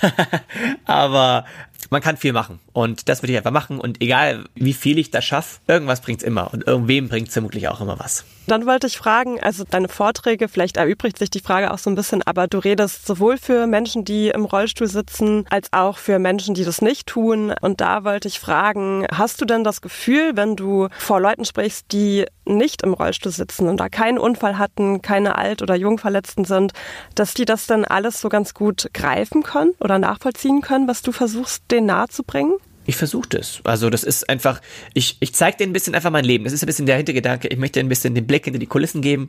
Aber 0.84 1.44
man 1.90 2.02
kann 2.02 2.16
viel 2.16 2.32
machen. 2.32 2.60
Und 2.72 3.08
das 3.08 3.22
würde 3.22 3.32
ich 3.32 3.38
einfach 3.38 3.50
machen. 3.50 3.80
Und 3.80 4.02
egal, 4.02 4.44
wie 4.54 4.72
viel 4.72 4.98
ich 4.98 5.10
da 5.10 5.22
schaffe, 5.22 5.60
irgendwas 5.66 6.00
bringt's 6.00 6.22
immer. 6.22 6.52
Und 6.52 6.66
irgendwem 6.66 7.08
bringt's 7.08 7.32
vermutlich 7.32 7.68
auch 7.68 7.80
immer 7.80 7.98
was. 7.98 8.24
Dann 8.46 8.66
wollte 8.66 8.86
ich 8.86 8.96
fragen, 8.96 9.40
also 9.40 9.64
deine 9.68 9.88
Vorträge, 9.88 10.48
vielleicht 10.48 10.76
erübrigt 10.78 11.18
sich 11.18 11.30
die 11.30 11.40
Frage 11.40 11.72
auch 11.72 11.78
so 11.78 11.90
ein 11.90 11.94
bisschen, 11.94 12.22
aber 12.22 12.46
du 12.46 12.58
redest 12.58 13.06
sowohl 13.06 13.36
für 13.36 13.66
Menschen, 13.66 14.04
die 14.04 14.28
im 14.28 14.44
Rollstuhl 14.44 14.86
sitzen, 14.86 15.44
als 15.50 15.72
auch 15.72 15.98
für 15.98 16.18
Menschen, 16.18 16.54
die 16.54 16.64
das 16.64 16.80
nicht 16.80 17.06
tun. 17.06 17.52
Und 17.60 17.80
da 17.80 18.04
wollte 18.04 18.28
ich 18.28 18.40
fragen, 18.40 19.06
hast 19.12 19.40
du 19.40 19.44
denn 19.44 19.64
das 19.64 19.82
Gefühl, 19.82 20.32
wenn 20.34 20.56
du 20.56 20.88
vor 20.98 21.20
Leuten 21.20 21.44
sprichst, 21.44 21.92
die 21.92 22.26
nicht 22.48 22.82
im 22.82 22.94
Rollstuhl 22.94 23.32
sitzen 23.32 23.68
und 23.68 23.78
da 23.78 23.88
keinen 23.88 24.18
Unfall 24.18 24.58
hatten, 24.58 25.02
keine 25.02 25.36
Alt- 25.36 25.62
oder 25.62 25.74
Jungverletzten 25.74 26.44
sind, 26.44 26.72
dass 27.14 27.34
die 27.34 27.44
das 27.44 27.66
dann 27.66 27.84
alles 27.84 28.20
so 28.20 28.28
ganz 28.28 28.54
gut 28.54 28.90
greifen 28.92 29.42
können 29.42 29.72
oder 29.80 29.98
nachvollziehen 29.98 30.60
können, 30.60 30.88
was 30.88 31.02
du 31.02 31.12
versuchst, 31.12 31.64
denen 31.70 31.86
nahezubringen? 31.86 32.54
Ich 32.86 32.96
versuche 32.96 33.28
das. 33.28 33.60
Also 33.64 33.90
das 33.90 34.02
ist 34.02 34.30
einfach, 34.30 34.62
ich, 34.94 35.18
ich 35.20 35.34
zeige 35.34 35.58
denen 35.58 35.70
ein 35.70 35.72
bisschen 35.74 35.94
einfach 35.94 36.10
mein 36.10 36.24
Leben. 36.24 36.44
Das 36.44 36.54
ist 36.54 36.62
ein 36.62 36.66
bisschen 36.66 36.86
der 36.86 36.96
Hintergedanke. 36.96 37.48
Ich 37.48 37.58
möchte 37.58 37.80
ein 37.80 37.88
bisschen 37.90 38.14
den 38.14 38.26
Blick 38.26 38.44
hinter 38.44 38.58
die 38.58 38.66
Kulissen 38.66 39.02
geben 39.02 39.28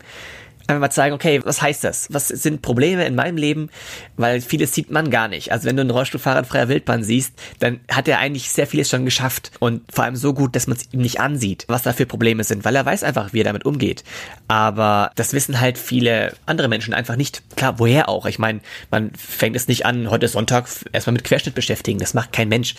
einfach 0.69 0.81
mal 0.81 0.89
zeigen, 0.91 1.15
okay, 1.15 1.41
was 1.43 1.61
heißt 1.61 1.83
das? 1.83 2.07
Was 2.11 2.27
sind 2.27 2.61
Probleme 2.61 3.05
in 3.05 3.15
meinem 3.15 3.37
Leben? 3.37 3.69
Weil 4.17 4.41
vieles 4.41 4.73
sieht 4.73 4.91
man 4.91 5.09
gar 5.09 5.27
nicht. 5.27 5.51
Also 5.51 5.67
wenn 5.67 5.75
du 5.75 5.81
einen 5.81 5.91
Rollstuhlfahrer 5.91 6.39
in 6.39 6.45
freier 6.45 6.69
Wildbahn 6.69 7.03
siehst, 7.03 7.33
dann 7.59 7.79
hat 7.91 8.07
er 8.07 8.19
eigentlich 8.19 8.51
sehr 8.51 8.67
vieles 8.67 8.89
schon 8.89 9.05
geschafft 9.05 9.51
und 9.59 9.81
vor 9.91 10.03
allem 10.03 10.15
so 10.15 10.33
gut, 10.33 10.55
dass 10.55 10.67
man 10.67 10.77
es 10.77 10.83
ihm 10.91 11.01
nicht 11.01 11.19
ansieht, 11.19 11.65
was 11.67 11.83
da 11.83 11.93
für 11.93 12.05
Probleme 12.05 12.43
sind, 12.43 12.65
weil 12.65 12.75
er 12.75 12.85
weiß 12.85 13.03
einfach, 13.03 13.33
wie 13.33 13.41
er 13.41 13.45
damit 13.45 13.65
umgeht. 13.65 14.03
Aber 14.47 15.11
das 15.15 15.33
wissen 15.33 15.59
halt 15.59 15.77
viele 15.77 16.33
andere 16.45 16.67
Menschen 16.67 16.93
einfach 16.93 17.15
nicht. 17.15 17.43
Klar, 17.55 17.79
woher 17.79 18.09
auch? 18.09 18.25
Ich 18.25 18.39
meine, 18.39 18.61
man 18.91 19.11
fängt 19.15 19.55
es 19.55 19.67
nicht 19.67 19.85
an, 19.85 20.09
heute 20.09 20.27
Sonntag, 20.27 20.67
erstmal 20.91 21.13
mit 21.13 21.23
Querschnitt 21.23 21.55
beschäftigen. 21.55 21.99
Das 21.99 22.13
macht 22.13 22.31
kein 22.31 22.49
Mensch. 22.49 22.75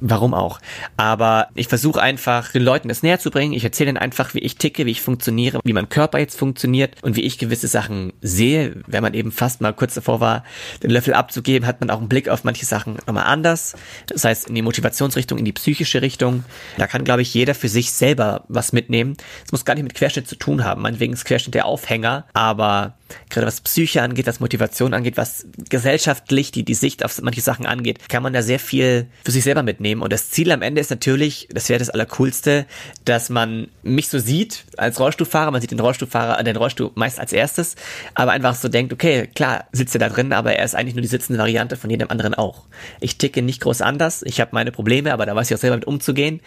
Warum 0.00 0.34
auch? 0.34 0.60
Aber 0.96 1.48
ich 1.54 1.68
versuche 1.68 2.00
einfach, 2.00 2.52
den 2.52 2.62
Leuten 2.62 2.88
das 2.88 3.02
näher 3.02 3.18
zu 3.18 3.30
bringen. 3.30 3.52
Ich 3.52 3.64
erzähle 3.64 3.90
ihnen 3.90 3.98
einfach, 3.98 4.34
wie 4.34 4.40
ich 4.40 4.56
ticke, 4.56 4.86
wie 4.86 4.90
ich 4.90 5.02
funktioniere, 5.02 5.60
wie 5.64 5.72
mein 5.72 5.88
Körper 5.88 6.18
jetzt 6.18 6.38
funktioniert 6.38 7.02
und 7.02 7.16
wie 7.16 7.22
ich 7.22 7.38
gewisse 7.38 7.68
Sachen 7.68 8.12
sehe. 8.20 8.82
Wenn 8.86 9.02
man 9.02 9.14
eben 9.14 9.32
fast 9.32 9.60
mal 9.60 9.72
kurz 9.72 9.94
davor 9.94 10.20
war, 10.20 10.44
den 10.82 10.90
Löffel 10.90 11.14
abzugeben, 11.14 11.66
hat 11.66 11.80
man 11.80 11.90
auch 11.90 11.98
einen 11.98 12.08
Blick 12.08 12.28
auf 12.28 12.44
manche 12.44 12.66
Sachen 12.66 12.96
nochmal 13.06 13.24
anders. 13.24 13.74
Das 14.06 14.24
heißt, 14.24 14.48
in 14.48 14.54
die 14.54 14.62
Motivationsrichtung, 14.62 15.38
in 15.38 15.44
die 15.44 15.52
psychische 15.52 16.02
Richtung. 16.02 16.44
Da 16.76 16.86
kann, 16.86 17.04
glaube 17.04 17.22
ich, 17.22 17.32
jeder 17.34 17.54
für 17.54 17.68
sich 17.68 17.92
selber 17.92 18.44
was 18.48 18.72
mitnehmen. 18.72 19.16
Es 19.44 19.52
muss 19.52 19.64
gar 19.64 19.74
nicht 19.74 19.84
mit 19.84 19.94
Querschnitt 19.94 20.28
zu 20.28 20.36
tun 20.36 20.64
haben. 20.64 20.82
Meinetwegen 20.82 21.12
ist 21.12 21.24
Querschnitt 21.24 21.54
der 21.54 21.66
Aufhänger, 21.66 22.24
aber 22.32 22.94
gerade 23.30 23.46
was 23.46 23.60
Psyche 23.60 24.02
angeht, 24.02 24.26
was 24.26 24.40
Motivation 24.40 24.94
angeht, 24.94 25.16
was 25.16 25.46
gesellschaftlich 25.68 26.52
die, 26.52 26.64
die 26.64 26.74
Sicht 26.74 27.04
auf 27.04 27.20
manche 27.22 27.40
Sachen 27.40 27.66
angeht, 27.66 28.08
kann 28.08 28.22
man 28.22 28.32
da 28.32 28.42
sehr 28.42 28.58
viel 28.58 29.06
für 29.24 29.30
sich 29.30 29.44
selber 29.44 29.62
mitnehmen. 29.62 30.02
Und 30.02 30.12
das 30.12 30.30
Ziel 30.30 30.50
am 30.52 30.62
Ende 30.62 30.80
ist 30.80 30.90
natürlich, 30.90 31.48
das 31.52 31.68
wäre 31.68 31.78
das 31.78 31.90
Allercoolste, 31.90 32.66
dass 33.04 33.30
man 33.30 33.68
mich 33.82 34.08
so 34.08 34.18
sieht 34.18 34.64
als 34.76 35.00
Rollstuhlfahrer, 35.00 35.50
man 35.50 35.60
sieht 35.60 35.70
den 35.70 35.80
Rollstuhlfahrer, 35.80 36.42
den 36.42 36.56
Rollstuhl 36.56 36.90
meist 36.94 37.18
als 37.20 37.32
erstes, 37.32 37.76
aber 38.14 38.32
einfach 38.32 38.54
so 38.54 38.68
denkt, 38.68 38.92
okay, 38.92 39.28
klar, 39.34 39.64
sitzt 39.72 39.94
er 39.94 39.98
da 39.98 40.08
drin, 40.08 40.32
aber 40.32 40.54
er 40.54 40.64
ist 40.64 40.74
eigentlich 40.74 40.94
nur 40.94 41.02
die 41.02 41.08
sitzende 41.08 41.38
Variante 41.38 41.76
von 41.76 41.90
jedem 41.90 42.10
anderen 42.10 42.34
auch. 42.34 42.64
Ich 43.00 43.18
ticke 43.18 43.42
nicht 43.42 43.60
groß 43.60 43.80
anders, 43.82 44.22
ich 44.22 44.40
habe 44.40 44.50
meine 44.52 44.72
Probleme, 44.72 45.12
aber 45.12 45.26
da 45.26 45.34
weiß 45.34 45.50
ich 45.50 45.56
auch 45.56 45.60
selber 45.60 45.76
mit 45.76 45.86
umzugehen. 45.86 46.40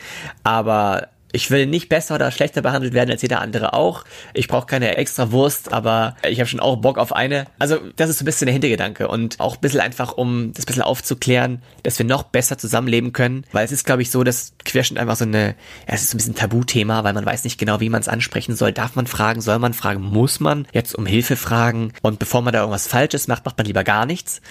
Aber 0.44 1.10
ich 1.38 1.52
will 1.52 1.67
nicht 1.67 1.88
besser 1.88 2.15
oder 2.15 2.32
schlechter 2.32 2.63
behandelt 2.63 2.95
werden 2.95 3.12
als 3.12 3.21
jeder 3.21 3.41
andere 3.41 3.73
auch. 3.73 4.06
Ich 4.34 4.47
brauche 4.47 4.65
keine 4.65 4.97
extra 4.97 5.32
Wurst, 5.32 5.71
aber 5.71 6.15
ich 6.28 6.39
habe 6.39 6.50
schon 6.50 6.60
auch 6.60 6.78
Bock 6.78 6.97
auf 6.97 7.13
eine. 7.13 7.45
Also 7.60 7.78
das 7.95 8.10
ist 8.10 8.17
so 8.17 8.23
ein 8.23 8.26
bisschen 8.26 8.47
der 8.47 8.54
Hintergedanke 8.54 9.08
und 9.08 9.39
auch 9.39 9.56
ein 9.58 9.62
bisschen 9.62 9.80
einfach, 9.80 10.13
um 10.13 10.52
das 10.54 10.63
ein 10.63 10.65
bisschen 10.65 10.82
aufzuklären, 10.82 11.62
dass 11.84 12.00
wir 12.00 12.08
noch 12.08 12.23
besser 12.23 12.58
zusammenleben 12.58 13.13
können, 13.13 13.45
weil 13.52 13.63
es 13.63 13.71
ist, 13.71 13.86
glaube 13.86 14.02
ich, 14.02 14.10
so, 14.10 14.23
dass 14.23 14.54
Querschnitt 14.65 15.00
einfach 15.00 15.15
so 15.15 15.26
eine, 15.26 15.50
ja, 15.88 15.93
es 15.93 16.02
ist 16.02 16.10
so 16.10 16.15
ein 16.15 16.17
bisschen 16.17 16.34
Tabuthema, 16.34 17.04
weil 17.04 17.13
man 17.13 17.26
weiß 17.26 17.43
nicht 17.43 17.60
genau, 17.60 17.80
wie 17.82 17.89
man 17.89 18.02
es 18.02 18.08
ansprechen 18.08 18.56
soll. 18.56 18.73
Darf 18.73 18.95
man 18.95 19.06
fragen, 19.06 19.39
soll 19.39 19.60
man 19.60 19.76
fragen, 19.76 20.02
muss 20.02 20.39
man 20.39 20.67
jetzt 20.73 20.95
um 20.95 21.06
Hilfe 21.06 21.36
fragen 21.36 21.93
und 22.02 22.17
bevor 22.17 22.41
man 22.41 22.52
da 22.52 22.62
irgendwas 22.62 22.88
Falsches 22.88 23.28
macht, 23.28 23.45
macht 23.45 23.60
man 23.60 23.67
lieber 23.67 23.84
gar 23.84 24.08
nichts. 24.08 24.41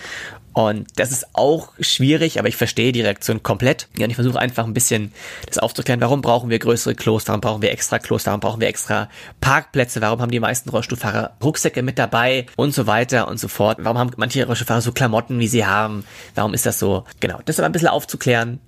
Und 0.57 0.87
das 0.97 1.13
ist 1.13 1.27
auch 1.35 1.73
schwierig, 1.81 2.39
aber 2.39 2.49
ich 2.49 2.57
verstehe 2.57 2.91
die 2.91 3.03
Reaktion 3.03 3.43
komplett. 3.43 3.89
Ja, 3.99 4.05
und 4.05 4.11
ich 4.11 4.17
versuche 4.17 4.39
einfach 4.39 4.65
ein 4.65 4.73
bisschen 4.73 5.13
das 5.47 5.59
aufzuklären, 5.59 6.01
warum 6.01 6.23
brauchen 6.23 6.49
wir 6.49 6.59
größere 6.59 6.95
Klos, 6.95 7.29
warum 7.29 7.43
brauchen 7.43 7.61
wir 7.61 7.71
extra 7.71 7.99
Klos, 7.99 8.25
warum 8.25 8.41
brauchen 8.41 8.63
wir 8.63 8.69
extra 8.69 9.11
Parkplätze, 9.43 10.01
warum 10.01 10.23
haben 10.23 10.31
die 10.31 10.41
meisten 10.41 10.71
Rollstuhlfahrer 10.71 11.37
Rucksäcke 11.45 11.83
mit 11.83 11.99
dabei 11.99 12.47
und 12.57 12.73
so 12.73 12.87
weiter 12.87 13.29
und 13.29 13.39
so 13.39 13.49
fort. 13.49 13.81
Warum 13.83 13.99
haben 13.99 14.13
manche 14.17 14.47
Rollstuhlfahrer 14.47 14.81
so 14.81 14.93
Klamotten, 14.93 15.39
wie 15.41 15.49
sie 15.49 15.67
haben? 15.67 16.07
Warum 16.35 16.55
ist 16.55 16.65
das 16.65 16.79
so? 16.79 17.05
Genau, 17.21 17.39
das 17.45 17.59
aber 17.59 17.67
ein 17.67 17.73
bisschen 17.73 17.89
aufzuklären, 17.89 18.59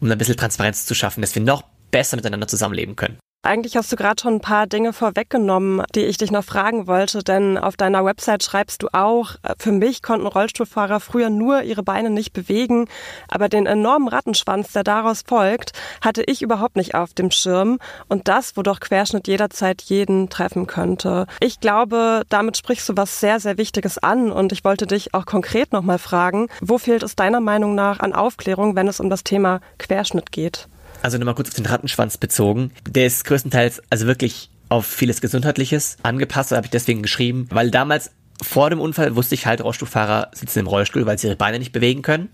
um 0.00 0.10
ein 0.10 0.18
bisschen 0.18 0.36
Transparenz 0.36 0.84
zu 0.84 0.94
schaffen, 0.94 1.22
dass 1.22 1.34
wir 1.34 1.40
noch 1.40 1.62
besser 1.90 2.16
miteinander 2.16 2.46
zusammenleben 2.46 2.94
können. 2.94 3.16
Eigentlich 3.48 3.78
hast 3.78 3.90
du 3.90 3.96
gerade 3.96 4.20
schon 4.20 4.34
ein 4.34 4.40
paar 4.42 4.66
Dinge 4.66 4.92
vorweggenommen, 4.92 5.82
die 5.94 6.04
ich 6.04 6.18
dich 6.18 6.30
noch 6.30 6.44
fragen 6.44 6.86
wollte, 6.86 7.24
denn 7.24 7.56
auf 7.56 7.78
deiner 7.78 8.04
Website 8.04 8.42
schreibst 8.42 8.82
du 8.82 8.88
auch, 8.92 9.36
für 9.58 9.72
mich 9.72 10.02
konnten 10.02 10.26
Rollstuhlfahrer 10.26 11.00
früher 11.00 11.30
nur 11.30 11.62
ihre 11.62 11.82
Beine 11.82 12.10
nicht 12.10 12.34
bewegen, 12.34 12.88
aber 13.26 13.48
den 13.48 13.64
enormen 13.64 14.08
Rattenschwanz, 14.08 14.72
der 14.72 14.84
daraus 14.84 15.24
folgt, 15.26 15.72
hatte 16.02 16.22
ich 16.26 16.42
überhaupt 16.42 16.76
nicht 16.76 16.94
auf 16.94 17.14
dem 17.14 17.30
Schirm 17.30 17.78
und 18.06 18.28
das, 18.28 18.54
wo 18.58 18.62
doch 18.62 18.80
Querschnitt 18.80 19.28
jederzeit 19.28 19.80
jeden 19.80 20.28
treffen 20.28 20.66
könnte. 20.66 21.26
Ich 21.40 21.58
glaube, 21.58 22.24
damit 22.28 22.58
sprichst 22.58 22.86
du 22.90 22.98
was 22.98 23.18
sehr, 23.18 23.40
sehr 23.40 23.56
Wichtiges 23.56 23.96
an 23.96 24.30
und 24.30 24.52
ich 24.52 24.62
wollte 24.62 24.86
dich 24.86 25.14
auch 25.14 25.24
konkret 25.24 25.72
nochmal 25.72 25.98
fragen, 25.98 26.48
wo 26.60 26.76
fehlt 26.76 27.02
es 27.02 27.16
deiner 27.16 27.40
Meinung 27.40 27.74
nach 27.74 28.00
an 28.00 28.12
Aufklärung, 28.12 28.76
wenn 28.76 28.88
es 28.88 29.00
um 29.00 29.08
das 29.08 29.24
Thema 29.24 29.60
Querschnitt 29.78 30.32
geht? 30.32 30.68
Also 31.02 31.18
nochmal 31.18 31.34
kurz 31.34 31.48
auf 31.48 31.54
den 31.54 31.66
Rattenschwanz 31.66 32.16
bezogen, 32.16 32.72
der 32.88 33.06
ist 33.06 33.24
größtenteils 33.24 33.82
also 33.90 34.06
wirklich 34.06 34.50
auf 34.68 34.86
vieles 34.86 35.20
Gesundheitliches 35.20 35.96
angepasst, 36.02 36.52
habe 36.52 36.66
ich 36.66 36.70
deswegen 36.70 37.02
geschrieben, 37.02 37.46
weil 37.50 37.70
damals 37.70 38.10
vor 38.42 38.70
dem 38.70 38.80
Unfall 38.80 39.16
wusste 39.16 39.34
ich 39.34 39.46
halt, 39.46 39.62
Rollstuhlfahrer 39.62 40.30
sitzen 40.32 40.60
im 40.60 40.66
Rollstuhl, 40.66 41.06
weil 41.06 41.18
sie 41.18 41.26
ihre 41.26 41.36
Beine 41.36 41.58
nicht 41.58 41.72
bewegen 41.72 42.02
können. 42.02 42.28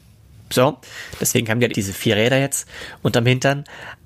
So, 0.53 0.79
deswegen 1.20 1.48
haben 1.48 1.61
die 1.61 1.68
diese 1.68 1.92
vier 1.92 2.16
Räder 2.16 2.38
jetzt 2.38 2.68
unterm 3.03 3.27
Hintern 3.27 3.64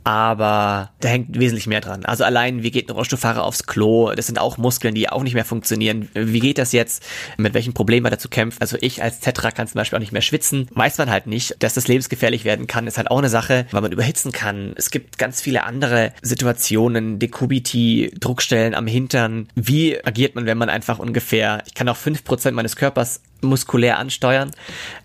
aber 0.09 0.92
da 1.01 1.09
hängt 1.09 1.38
wesentlich 1.38 1.66
mehr 1.66 1.83
dran. 1.83 2.07
Also 2.07 2.25
allein, 2.25 2.62
wie 2.62 2.71
geht 2.71 2.88
ein 2.88 2.92
Rollstuhlfahrer 2.92 3.44
aufs 3.44 3.64
Klo? 3.66 4.14
Das 4.14 4.27
sind 4.27 4.38
auch 4.38 4.57
Muskeln, 4.57 4.94
die 4.94 5.11
auch 5.11 5.23
nicht 5.23 5.35
mehr 5.35 5.44
funktionieren. 5.44 6.09
Wie 6.14 6.40
geht 6.40 6.57
das 6.57 6.73
jetzt? 6.73 7.05
Mit 7.37 7.53
welchen 7.53 7.75
Problemen 7.75 8.07
er 8.07 8.12
dazu 8.12 8.31
kämpft? 8.31 8.62
Also 8.62 8.79
ich 8.81 9.03
als 9.03 9.21
Tetra 9.21 9.51
kann 9.51 9.66
zum 9.68 9.75
Beispiel 9.75 9.99
auch 9.99 10.01
nicht 10.01 10.12
mehr 10.12 10.23
schwitzen. 10.23 10.66
Weiß 10.73 10.97
man 10.97 11.11
halt 11.11 11.27
nicht. 11.27 11.62
Dass 11.62 11.75
das 11.75 11.88
lebensgefährlich 11.88 12.47
werden 12.47 12.66
kann, 12.66 12.87
ist 12.87 12.97
halt 12.97 13.11
auch 13.11 13.18
eine 13.18 13.29
Sache, 13.29 13.66
weil 13.71 13.83
man 13.83 13.92
überhitzen 13.92 14.33
kann. 14.33 14.73
Es 14.77 14.90
gibt 14.90 15.18
ganz 15.18 15.42
viele 15.42 15.64
andere 15.64 16.14
Situationen, 16.23 17.18
Dekubiti, 17.18 18.11
Druckstellen 18.18 18.75
am 18.75 18.87
Hintern. 18.87 19.49
Wie 19.57 20.03
agiert 20.03 20.35
man, 20.35 20.47
wenn 20.47 20.57
man 20.57 20.71
einfach 20.71 20.99
ungefähr, 21.01 21.62
ich 21.66 21.75
kann 21.75 21.87
auch 21.90 21.99
fünf 21.99 22.25
Prozent 22.25 22.57
meines 22.57 22.77
Körpers 22.77 23.21
muskulär 23.40 23.99
ansteuern. 23.99 24.51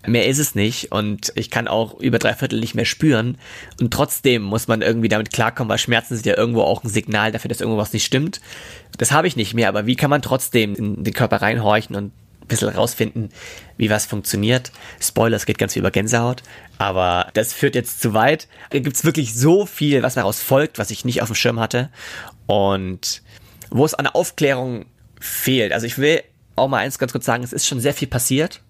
Mehr 0.06 0.26
ist 0.26 0.38
es 0.38 0.54
nicht 0.54 0.92
und 0.92 1.32
ich 1.36 1.50
kann 1.50 1.68
auch 1.68 2.00
über 2.00 2.18
drei 2.18 2.34
Viertel 2.34 2.60
nicht 2.60 2.74
mehr 2.74 2.84
spüren 2.84 3.38
und 3.80 3.92
trotzdem 3.92 4.42
muss 4.42 4.66
man 4.66 4.82
irgendwie 4.82 4.93
damit 5.02 5.32
klarkommen, 5.32 5.68
weil 5.68 5.78
Schmerzen 5.78 6.14
sind 6.14 6.26
ja 6.26 6.36
irgendwo 6.36 6.62
auch 6.62 6.84
ein 6.84 6.88
Signal 6.88 7.32
dafür, 7.32 7.48
dass 7.48 7.60
irgendwo 7.60 7.78
was 7.78 7.92
nicht 7.92 8.04
stimmt. 8.04 8.40
Das 8.98 9.12
habe 9.12 9.26
ich 9.26 9.36
nicht 9.36 9.54
mehr, 9.54 9.68
aber 9.68 9.86
wie 9.86 9.96
kann 9.96 10.10
man 10.10 10.22
trotzdem 10.22 10.74
in 10.74 11.04
den 11.04 11.14
Körper 11.14 11.42
reinhorchen 11.42 11.96
und 11.96 12.12
ein 12.44 12.48
bisschen 12.48 12.68
rausfinden, 12.68 13.30
wie 13.76 13.90
was 13.90 14.06
funktioniert. 14.06 14.70
Spoilers 15.00 15.46
geht 15.46 15.58
ganz 15.58 15.72
viel 15.72 15.80
über 15.80 15.90
Gänsehaut, 15.90 16.42
aber 16.78 17.28
das 17.34 17.52
führt 17.52 17.74
jetzt 17.74 18.00
zu 18.00 18.12
weit. 18.12 18.48
Da 18.70 18.78
gibt 18.78 18.96
es 18.96 19.04
wirklich 19.04 19.34
so 19.34 19.66
viel, 19.66 20.02
was 20.02 20.14
daraus 20.14 20.42
folgt, 20.42 20.78
was 20.78 20.90
ich 20.90 21.04
nicht 21.04 21.22
auf 21.22 21.28
dem 21.28 21.34
Schirm 21.34 21.58
hatte 21.58 21.90
und 22.46 23.22
wo 23.70 23.84
es 23.84 23.94
an 23.94 24.04
der 24.04 24.16
Aufklärung 24.16 24.84
fehlt. 25.20 25.72
Also 25.72 25.86
ich 25.86 25.98
will 25.98 26.22
auch 26.54 26.68
mal 26.68 26.78
eins 26.78 26.98
ganz 26.98 27.12
kurz 27.12 27.24
sagen, 27.24 27.42
es 27.42 27.52
ist 27.52 27.66
schon 27.66 27.80
sehr 27.80 27.94
viel 27.94 28.08
passiert. 28.08 28.60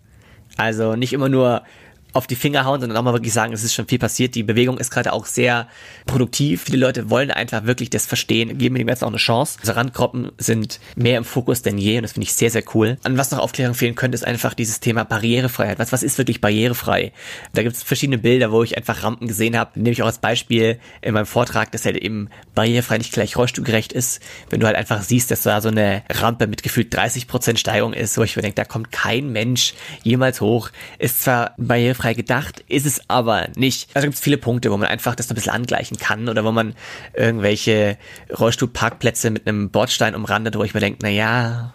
Also 0.57 0.95
nicht 0.95 1.13
immer 1.13 1.29
nur 1.29 1.65
auf 2.14 2.27
die 2.27 2.37
Finger 2.37 2.64
hauen, 2.64 2.81
sondern 2.81 2.96
auch 2.96 3.03
mal 3.03 3.12
wirklich 3.12 3.33
sagen, 3.33 3.53
es 3.53 3.64
ist 3.64 3.74
schon 3.74 3.87
viel 3.87 3.98
passiert. 3.98 4.35
Die 4.35 4.44
Bewegung 4.44 4.79
ist 4.79 4.90
gerade 4.90 5.12
auch 5.12 5.27
sehr 5.27 5.68
produktiv. 6.07 6.62
Viele 6.64 6.79
Leute 6.79 7.11
wollen 7.11 7.31
einfach 7.31 7.64
wirklich 7.64 7.90
das 7.90 8.07
verstehen, 8.07 8.57
geben 8.57 8.77
dem 8.77 8.88
jetzt 8.88 9.03
auch 9.03 9.09
eine 9.09 9.16
Chance. 9.16 9.59
Also 9.61 9.72
Randgruppen 9.72 10.31
sind 10.38 10.81
mehr 10.94 11.18
im 11.18 11.24
Fokus 11.24 11.62
denn 11.62 11.77
je 11.77 11.96
und 11.96 12.05
das 12.05 12.12
finde 12.12 12.24
ich 12.24 12.33
sehr, 12.33 12.50
sehr 12.50 12.62
cool. 12.74 12.98
An 13.03 13.18
was 13.18 13.33
noch 13.33 13.40
Aufklärung 13.40 13.74
fehlen 13.74 13.96
könnte, 13.96 14.14
ist 14.14 14.24
einfach 14.24 14.55
dieses 14.55 14.81
Thema 14.81 15.05
Barrierefreiheit. 15.05 15.79
Was, 15.79 15.92
was 15.92 16.03
ist 16.03 16.16
wirklich 16.16 16.40
barrierefrei? 16.40 17.12
Da 17.53 17.62
gibt 17.62 17.74
es 17.74 17.83
verschiedene 17.83 18.18
Bilder, 18.18 18.53
wo 18.53 18.62
ich 18.62 18.77
einfach 18.77 19.03
Rampen 19.03 19.27
gesehen 19.27 19.59
habe. 19.59 19.72
Nehme 19.74 19.90
ich 19.90 20.03
auch 20.03 20.07
als 20.07 20.18
Beispiel 20.18 20.79
in 21.03 21.14
meinem 21.14 21.27
Vortrag, 21.27 21.72
dass 21.72 21.85
halt 21.85 21.96
eben 21.96 22.29
barrierefrei 22.55 22.98
nicht 22.98 23.12
gleich 23.12 23.37
rollstuhlgerecht 23.37 23.92
ist. 23.92 24.22
Wenn 24.50 24.61
du 24.61 24.66
halt 24.66 24.77
einfach 24.77 25.03
siehst, 25.03 25.33
dass 25.33 25.42
da 25.42 25.61
so 25.61 25.68
eine 25.68 26.03
Rampe 26.11 26.46
mit 26.46 26.62
gefühlt 26.62 26.94
30% 26.96 27.57
Steigung 27.57 27.92
ist, 27.92 28.16
wo 28.18 28.22
ich 28.22 28.37
mir 28.37 28.42
denke, 28.42 28.57
da 28.57 28.64
kommt 28.64 28.92
kein 28.92 29.33
Mensch 29.33 29.74
jemals 30.05 30.40
hoch. 30.40 30.70
Ist 30.98 31.22
zwar 31.22 31.55
barrierefrei 31.57 32.04
barrierefrei 32.05 32.14
gedacht, 32.14 32.64
ist 32.69 32.87
es 32.87 33.01
aber 33.09 33.49
nicht. 33.57 33.88
Also 33.95 34.07
gibt 34.07 34.14
es 34.14 34.21
viele 34.21 34.38
Punkte, 34.38 34.71
wo 34.71 34.77
man 34.77 34.88
einfach 34.88 35.14
das 35.14 35.31
ein 35.31 35.35
bisschen 35.35 35.53
angleichen 35.53 35.97
kann 35.97 36.29
oder 36.29 36.45
wo 36.45 36.53
man 36.53 36.75
irgendwelche 37.14 37.97
Rollstuhlparkplätze 38.38 39.31
mit 39.31 39.47
einem 39.47 39.71
Bordstein 39.71 40.14
umrandet, 40.14 40.57
wo 40.57 40.64
ich 40.64 40.75
mir 40.75 40.81
denke, 40.81 40.99
na 41.03 41.09
ja, 41.09 41.75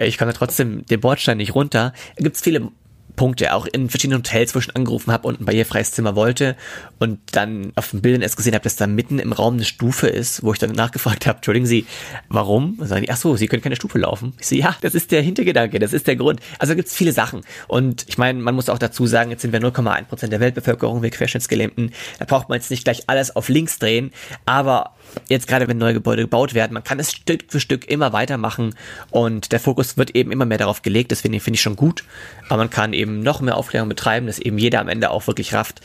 ich 0.00 0.18
komme 0.18 0.32
trotzdem 0.32 0.84
den 0.86 1.00
Bordstein 1.00 1.38
nicht 1.38 1.54
runter. 1.54 1.92
Gibt 2.16 2.36
es 2.36 2.42
viele 2.42 2.70
Punkte, 3.16 3.54
auch 3.54 3.66
in 3.66 3.88
verschiedenen 3.88 4.18
Hotels, 4.18 4.54
wo 4.54 4.58
ich 4.58 4.66
schon 4.66 4.76
angerufen 4.76 5.12
habe 5.12 5.26
und 5.26 5.40
ein 5.40 5.44
barrierefreies 5.44 5.92
Zimmer 5.92 6.14
wollte 6.14 6.56
und 6.98 7.18
dann 7.32 7.72
auf 7.74 7.90
den 7.90 8.02
Bildern 8.02 8.22
erst 8.22 8.36
gesehen 8.36 8.54
habe, 8.54 8.64
dass 8.64 8.76
da 8.76 8.86
mitten 8.86 9.18
im 9.18 9.32
Raum 9.32 9.54
eine 9.54 9.64
Stufe 9.64 10.06
ist, 10.06 10.42
wo 10.42 10.52
ich 10.52 10.58
dann 10.58 10.70
nachgefragt 10.72 11.26
habe, 11.26 11.36
entschuldigen 11.36 11.66
Sie, 11.66 11.86
warum? 12.28 12.74
Und 12.78 12.86
sagen 12.86 13.02
die, 13.02 13.10
ach 13.10 13.16
so, 13.16 13.36
Sie 13.36 13.48
können 13.48 13.62
keine 13.62 13.76
Stufe 13.76 13.98
laufen. 13.98 14.34
Ich 14.38 14.46
so, 14.46 14.54
ja, 14.54 14.76
das 14.80 14.94
ist 14.94 15.10
der 15.10 15.22
Hintergedanke, 15.22 15.78
das 15.78 15.92
ist 15.92 16.06
der 16.06 16.16
Grund. 16.16 16.40
Also 16.58 16.74
gibt 16.74 16.88
es 16.88 16.94
viele 16.94 17.12
Sachen 17.12 17.42
und 17.68 18.04
ich 18.08 18.18
meine, 18.18 18.38
man 18.40 18.54
muss 18.54 18.68
auch 18.68 18.78
dazu 18.78 19.06
sagen, 19.06 19.30
jetzt 19.30 19.42
sind 19.42 19.52
wir 19.52 19.60
0,1 19.60 20.04
Prozent 20.04 20.32
der 20.32 20.40
Weltbevölkerung, 20.40 21.02
wir 21.02 21.10
Querschnittsgelähmten, 21.10 21.92
da 22.18 22.24
braucht 22.24 22.48
man 22.48 22.56
jetzt 22.56 22.70
nicht 22.70 22.84
gleich 22.84 23.04
alles 23.08 23.34
auf 23.34 23.48
links 23.48 23.78
drehen, 23.78 24.12
aber 24.44 24.94
jetzt 25.28 25.48
gerade 25.48 25.68
wenn 25.68 25.78
neue 25.78 25.94
Gebäude 25.94 26.22
gebaut 26.22 26.54
werden, 26.54 26.74
man 26.74 26.84
kann 26.84 27.00
es 27.00 27.12
Stück 27.12 27.44
für 27.48 27.60
Stück 27.60 27.88
immer 27.88 28.12
weitermachen 28.12 28.74
und 29.10 29.52
der 29.52 29.60
Fokus 29.60 29.96
wird 29.96 30.14
eben 30.14 30.32
immer 30.32 30.44
mehr 30.44 30.58
darauf 30.58 30.82
gelegt, 30.82 31.12
ich, 31.12 31.20
finde 31.20 31.56
ich 31.56 31.60
schon 31.60 31.76
gut, 31.76 32.04
aber 32.48 32.58
man 32.58 32.70
kann 32.70 32.92
eben 32.92 33.05
noch 33.06 33.40
mehr 33.40 33.56
Aufklärung 33.56 33.88
betreiben, 33.88 34.26
dass 34.26 34.38
eben 34.38 34.58
jeder 34.58 34.80
am 34.80 34.88
Ende 34.88 35.10
auch 35.10 35.26
wirklich 35.26 35.54
rafft. 35.54 35.80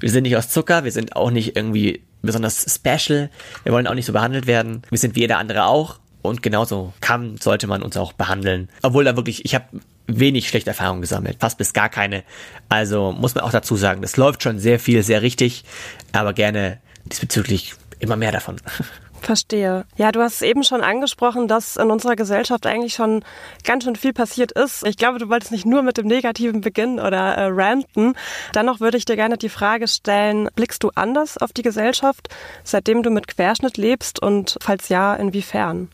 Wir 0.00 0.10
sind 0.10 0.22
nicht 0.22 0.36
aus 0.36 0.48
Zucker, 0.48 0.84
wir 0.84 0.92
sind 0.92 1.16
auch 1.16 1.30
nicht 1.30 1.56
irgendwie 1.56 2.02
besonders 2.22 2.66
special, 2.74 3.30
wir 3.64 3.72
wollen 3.72 3.86
auch 3.86 3.94
nicht 3.94 4.06
so 4.06 4.12
behandelt 4.12 4.46
werden, 4.46 4.82
wir 4.90 4.98
sind 4.98 5.14
wie 5.14 5.20
jeder 5.20 5.38
andere 5.38 5.66
auch 5.66 5.98
und 6.22 6.42
genauso 6.42 6.92
kann, 7.00 7.36
sollte 7.38 7.66
man 7.66 7.82
uns 7.82 7.96
auch 7.96 8.12
behandeln. 8.12 8.68
Obwohl 8.82 9.04
da 9.04 9.16
wirklich, 9.16 9.44
ich 9.44 9.54
habe 9.54 9.66
wenig 10.06 10.48
schlechte 10.48 10.70
Erfahrungen 10.70 11.00
gesammelt, 11.00 11.38
fast 11.40 11.58
bis 11.58 11.72
gar 11.72 11.88
keine. 11.88 12.24
Also 12.68 13.12
muss 13.12 13.34
man 13.34 13.44
auch 13.44 13.50
dazu 13.50 13.76
sagen, 13.76 14.02
das 14.02 14.16
läuft 14.16 14.42
schon 14.42 14.58
sehr 14.58 14.78
viel, 14.78 15.02
sehr 15.02 15.22
richtig, 15.22 15.64
aber 16.12 16.32
gerne 16.32 16.78
diesbezüglich 17.04 17.74
immer 17.98 18.16
mehr 18.16 18.32
davon. 18.32 18.56
Verstehe. 19.26 19.86
Ja, 19.96 20.12
du 20.12 20.20
hast 20.20 20.40
eben 20.40 20.62
schon 20.62 20.82
angesprochen, 20.82 21.48
dass 21.48 21.76
in 21.76 21.90
unserer 21.90 22.14
Gesellschaft 22.14 22.64
eigentlich 22.64 22.94
schon 22.94 23.24
ganz 23.64 23.82
schön 23.82 23.96
viel 23.96 24.12
passiert 24.12 24.52
ist. 24.52 24.86
Ich 24.86 24.96
glaube, 24.96 25.18
du 25.18 25.28
wolltest 25.28 25.50
nicht 25.50 25.66
nur 25.66 25.82
mit 25.82 25.96
dem 25.96 26.06
Negativen 26.06 26.60
beginnen 26.60 27.00
oder 27.00 27.34
äh, 27.34 27.48
ranten. 27.48 28.14
Dennoch 28.54 28.78
würde 28.78 28.96
ich 28.96 29.04
dir 29.04 29.16
gerne 29.16 29.36
die 29.36 29.48
Frage 29.48 29.88
stellen, 29.88 30.48
blickst 30.54 30.80
du 30.84 30.92
anders 30.94 31.38
auf 31.38 31.52
die 31.52 31.62
Gesellschaft, 31.62 32.28
seitdem 32.62 33.02
du 33.02 33.10
mit 33.10 33.26
Querschnitt 33.26 33.76
lebst 33.78 34.22
und 34.22 34.58
falls 34.60 34.90
ja, 34.90 35.16
inwiefern? 35.16 35.88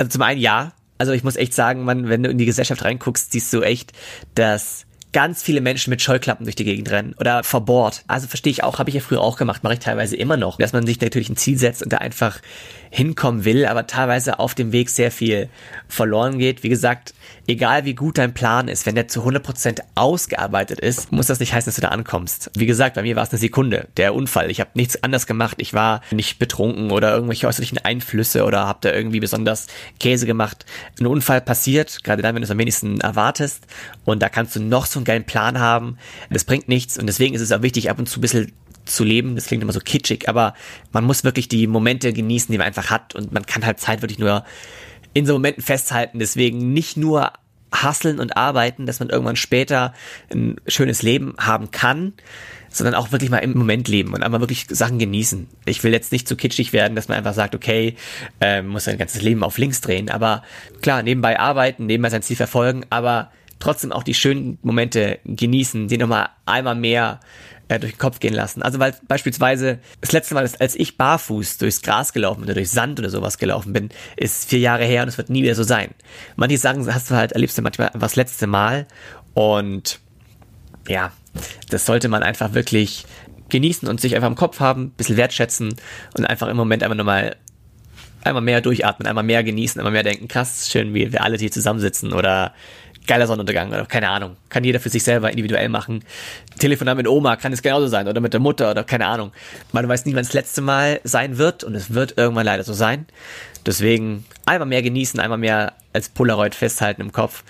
Also 0.00 0.10
zum 0.10 0.22
einen 0.22 0.40
ja. 0.40 0.72
Also 0.98 1.12
ich 1.12 1.22
muss 1.22 1.36
echt 1.36 1.54
sagen, 1.54 1.84
man, 1.84 2.08
wenn 2.08 2.24
du 2.24 2.30
in 2.30 2.38
die 2.38 2.46
Gesellschaft 2.46 2.84
reinguckst, 2.84 3.30
siehst 3.30 3.52
du 3.52 3.62
echt, 3.62 3.92
dass 4.34 4.86
ganz 5.12 5.42
viele 5.42 5.60
Menschen 5.60 5.90
mit 5.90 6.00
Scheuklappen 6.00 6.44
durch 6.44 6.56
die 6.56 6.64
Gegend 6.64 6.90
rennen 6.90 7.14
oder 7.18 7.44
verbohrt. 7.44 8.02
Also 8.06 8.26
verstehe 8.26 8.50
ich 8.50 8.64
auch, 8.64 8.78
habe 8.78 8.90
ich 8.90 8.94
ja 8.94 9.00
früher 9.00 9.20
auch 9.20 9.36
gemacht, 9.36 9.62
mache 9.62 9.74
ich 9.74 9.80
teilweise 9.80 10.16
immer 10.16 10.36
noch, 10.36 10.58
dass 10.58 10.72
man 10.72 10.86
sich 10.86 11.00
natürlich 11.00 11.28
ein 11.28 11.36
Ziel 11.36 11.58
setzt 11.58 11.82
und 11.82 11.92
da 11.92 11.98
einfach 11.98 12.40
hinkommen 12.90 13.44
will, 13.44 13.66
aber 13.66 13.86
teilweise 13.86 14.38
auf 14.38 14.54
dem 14.54 14.72
Weg 14.72 14.90
sehr 14.90 15.10
viel 15.10 15.48
verloren 15.88 16.38
geht. 16.38 16.62
Wie 16.62 16.68
gesagt, 16.68 17.14
egal 17.46 17.84
wie 17.84 17.94
gut 17.94 18.18
dein 18.18 18.34
Plan 18.34 18.68
ist, 18.68 18.86
wenn 18.86 18.94
der 18.94 19.08
zu 19.08 19.22
100% 19.22 19.80
ausgearbeitet 19.94 20.80
ist, 20.80 21.12
muss 21.12 21.26
das 21.26 21.40
nicht 21.40 21.52
heißen, 21.52 21.68
dass 21.68 21.76
du 21.76 21.82
da 21.82 21.88
ankommst. 21.88 22.50
Wie 22.56 22.66
gesagt, 22.66 22.94
bei 22.94 23.02
mir 23.02 23.16
war 23.16 23.24
es 23.24 23.30
eine 23.30 23.38
Sekunde, 23.38 23.88
der 23.96 24.14
Unfall. 24.14 24.50
Ich 24.50 24.60
habe 24.60 24.70
nichts 24.74 25.02
anders 25.02 25.26
gemacht. 25.26 25.56
Ich 25.58 25.74
war 25.74 26.02
nicht 26.10 26.38
betrunken 26.38 26.90
oder 26.90 27.12
irgendwelche 27.14 27.46
äußerlichen 27.46 27.78
Einflüsse 27.78 28.44
oder 28.44 28.66
habe 28.66 28.78
da 28.82 28.92
irgendwie 28.92 29.20
besonders 29.20 29.66
Käse 29.98 30.26
gemacht. 30.26 30.64
Ein 31.00 31.06
Unfall 31.06 31.40
passiert, 31.40 32.04
gerade 32.04 32.22
dann, 32.22 32.34
wenn 32.34 32.42
du 32.42 32.46
es 32.46 32.50
am 32.50 32.58
wenigsten 32.58 33.00
erwartest 33.00 33.66
und 34.04 34.22
da 34.22 34.28
kannst 34.28 34.56
du 34.56 34.60
noch 34.60 34.86
so 34.86 34.98
einen 34.98 35.04
geilen 35.04 35.24
Plan 35.24 35.58
haben. 35.58 35.98
Das 36.30 36.44
bringt 36.44 36.68
nichts 36.68 36.98
und 36.98 37.06
deswegen 37.06 37.34
ist 37.34 37.42
es 37.42 37.52
auch 37.52 37.62
wichtig, 37.62 37.90
ab 37.90 37.98
und 37.98 38.08
zu 38.08 38.18
ein 38.18 38.22
bisschen 38.22 38.52
zu 38.84 39.04
leben. 39.04 39.34
Das 39.36 39.46
klingt 39.46 39.62
immer 39.62 39.72
so 39.72 39.80
kitschig, 39.80 40.28
aber 40.28 40.54
man 40.92 41.04
muss 41.04 41.24
wirklich 41.24 41.48
die 41.48 41.66
Momente 41.66 42.12
genießen, 42.12 42.50
die 42.50 42.58
man 42.58 42.66
einfach 42.66 42.90
hat 42.90 43.14
und 43.14 43.32
man 43.32 43.46
kann 43.46 43.64
halt 43.64 43.80
Zeit 43.80 44.02
wirklich 44.02 44.18
nur 44.18 44.44
in 45.14 45.26
so 45.26 45.34
Momenten 45.34 45.62
festhalten. 45.62 46.18
Deswegen 46.18 46.72
nicht 46.72 46.96
nur 46.96 47.32
hasseln 47.72 48.20
und 48.20 48.36
arbeiten, 48.36 48.86
dass 48.86 49.00
man 49.00 49.08
irgendwann 49.08 49.36
später 49.36 49.94
ein 50.30 50.56
schönes 50.66 51.02
Leben 51.02 51.34
haben 51.38 51.70
kann, 51.70 52.12
sondern 52.68 52.94
auch 52.94 53.12
wirklich 53.12 53.30
mal 53.30 53.38
im 53.38 53.56
Moment 53.56 53.88
leben 53.88 54.14
und 54.14 54.22
einmal 54.22 54.40
wirklich 54.40 54.66
Sachen 54.68 54.98
genießen. 54.98 55.48
Ich 55.66 55.82
will 55.84 55.92
jetzt 55.92 56.12
nicht 56.12 56.26
zu 56.26 56.36
kitschig 56.36 56.72
werden, 56.72 56.94
dass 56.94 57.08
man 57.08 57.18
einfach 57.18 57.34
sagt, 57.34 57.54
okay, 57.54 57.96
äh, 58.40 58.62
muss 58.62 58.84
sein 58.84 58.98
ganzes 58.98 59.22
Leben 59.22 59.42
auf 59.42 59.58
links 59.58 59.80
drehen, 59.80 60.10
aber 60.10 60.42
klar, 60.80 61.02
nebenbei 61.02 61.38
arbeiten, 61.38 61.86
nebenbei 61.86 62.10
sein 62.10 62.22
Ziel 62.22 62.36
verfolgen, 62.36 62.84
aber 62.90 63.30
trotzdem 63.62 63.92
auch 63.92 64.02
die 64.02 64.14
schönen 64.14 64.58
Momente 64.62 65.20
genießen, 65.24 65.88
die 65.88 65.96
nochmal 65.96 66.30
einmal 66.46 66.74
mehr 66.74 67.20
äh, 67.68 67.78
durch 67.78 67.92
den 67.92 67.98
Kopf 67.98 68.18
gehen 68.18 68.34
lassen. 68.34 68.62
Also 68.62 68.78
weil 68.78 68.94
beispielsweise 69.06 69.78
das 70.00 70.12
letzte 70.12 70.34
Mal, 70.34 70.48
als 70.58 70.74
ich 70.74 70.98
barfuß 70.98 71.58
durchs 71.58 71.80
Gras 71.80 72.12
gelaufen 72.12 72.42
oder 72.42 72.54
durch 72.54 72.70
Sand 72.70 72.98
oder 72.98 73.08
sowas 73.08 73.38
gelaufen 73.38 73.72
bin, 73.72 73.90
ist 74.16 74.48
vier 74.48 74.58
Jahre 74.58 74.84
her 74.84 75.02
und 75.02 75.08
es 75.08 75.16
wird 75.16 75.30
nie 75.30 75.42
wieder 75.42 75.54
so 75.54 75.62
sein. 75.62 75.90
Manche 76.36 76.58
Sachen 76.58 76.92
hast 76.92 77.10
du 77.10 77.14
halt, 77.14 77.32
erlebst 77.32 77.56
du 77.56 77.62
manchmal 77.62 77.90
was 77.94 78.16
letzte 78.16 78.48
Mal 78.48 78.86
und 79.34 80.00
ja, 80.88 81.12
das 81.70 81.86
sollte 81.86 82.08
man 82.08 82.22
einfach 82.22 82.54
wirklich 82.54 83.06
genießen 83.48 83.88
und 83.88 84.00
sich 84.00 84.16
einfach 84.16 84.28
im 84.28 84.34
Kopf 84.34 84.58
haben, 84.58 84.86
ein 84.86 84.90
bisschen 84.90 85.16
wertschätzen 85.16 85.74
und 86.16 86.26
einfach 86.26 86.48
im 86.48 86.56
Moment 86.56 86.82
einfach 86.82 86.96
nochmal 86.96 87.36
einmal 88.24 88.42
mehr 88.42 88.60
durchatmen, 88.60 89.06
einmal 89.06 89.24
mehr 89.24 89.44
genießen, 89.44 89.80
einmal 89.80 89.92
mehr 89.92 90.02
denken, 90.02 90.28
krass, 90.28 90.68
schön, 90.70 90.94
wie 90.94 91.12
wir 91.12 91.22
alle 91.22 91.38
hier 91.38 91.50
zusammensitzen 91.50 92.12
oder 92.12 92.54
geiler 93.06 93.26
Sonnenuntergang 93.26 93.68
oder 93.68 93.86
keine 93.86 94.08
Ahnung. 94.08 94.36
Kann 94.48 94.64
jeder 94.64 94.80
für 94.80 94.88
sich 94.88 95.02
selber 95.02 95.30
individuell 95.30 95.68
machen. 95.68 96.04
Telefonat 96.58 96.96
mit 96.96 97.08
Oma 97.08 97.36
kann 97.36 97.52
es 97.52 97.62
genauso 97.62 97.86
sein 97.86 98.08
oder 98.08 98.20
mit 98.20 98.32
der 98.32 98.40
Mutter 98.40 98.70
oder 98.70 98.84
keine 98.84 99.06
Ahnung. 99.06 99.32
Man 99.72 99.88
weiß 99.88 100.06
nie, 100.06 100.14
wann 100.14 100.24
das 100.24 100.32
letzte 100.32 100.60
Mal 100.60 101.00
sein 101.04 101.38
wird 101.38 101.64
und 101.64 101.74
es 101.74 101.94
wird 101.94 102.16
irgendwann 102.16 102.46
leider 102.46 102.64
so 102.64 102.72
sein. 102.72 103.06
Deswegen 103.66 104.24
einmal 104.46 104.68
mehr 104.68 104.82
genießen, 104.82 105.20
einmal 105.20 105.38
mehr 105.38 105.74
als 105.92 106.08
Polaroid 106.08 106.54
festhalten 106.54 107.00
im 107.00 107.12
Kopf. 107.12 107.44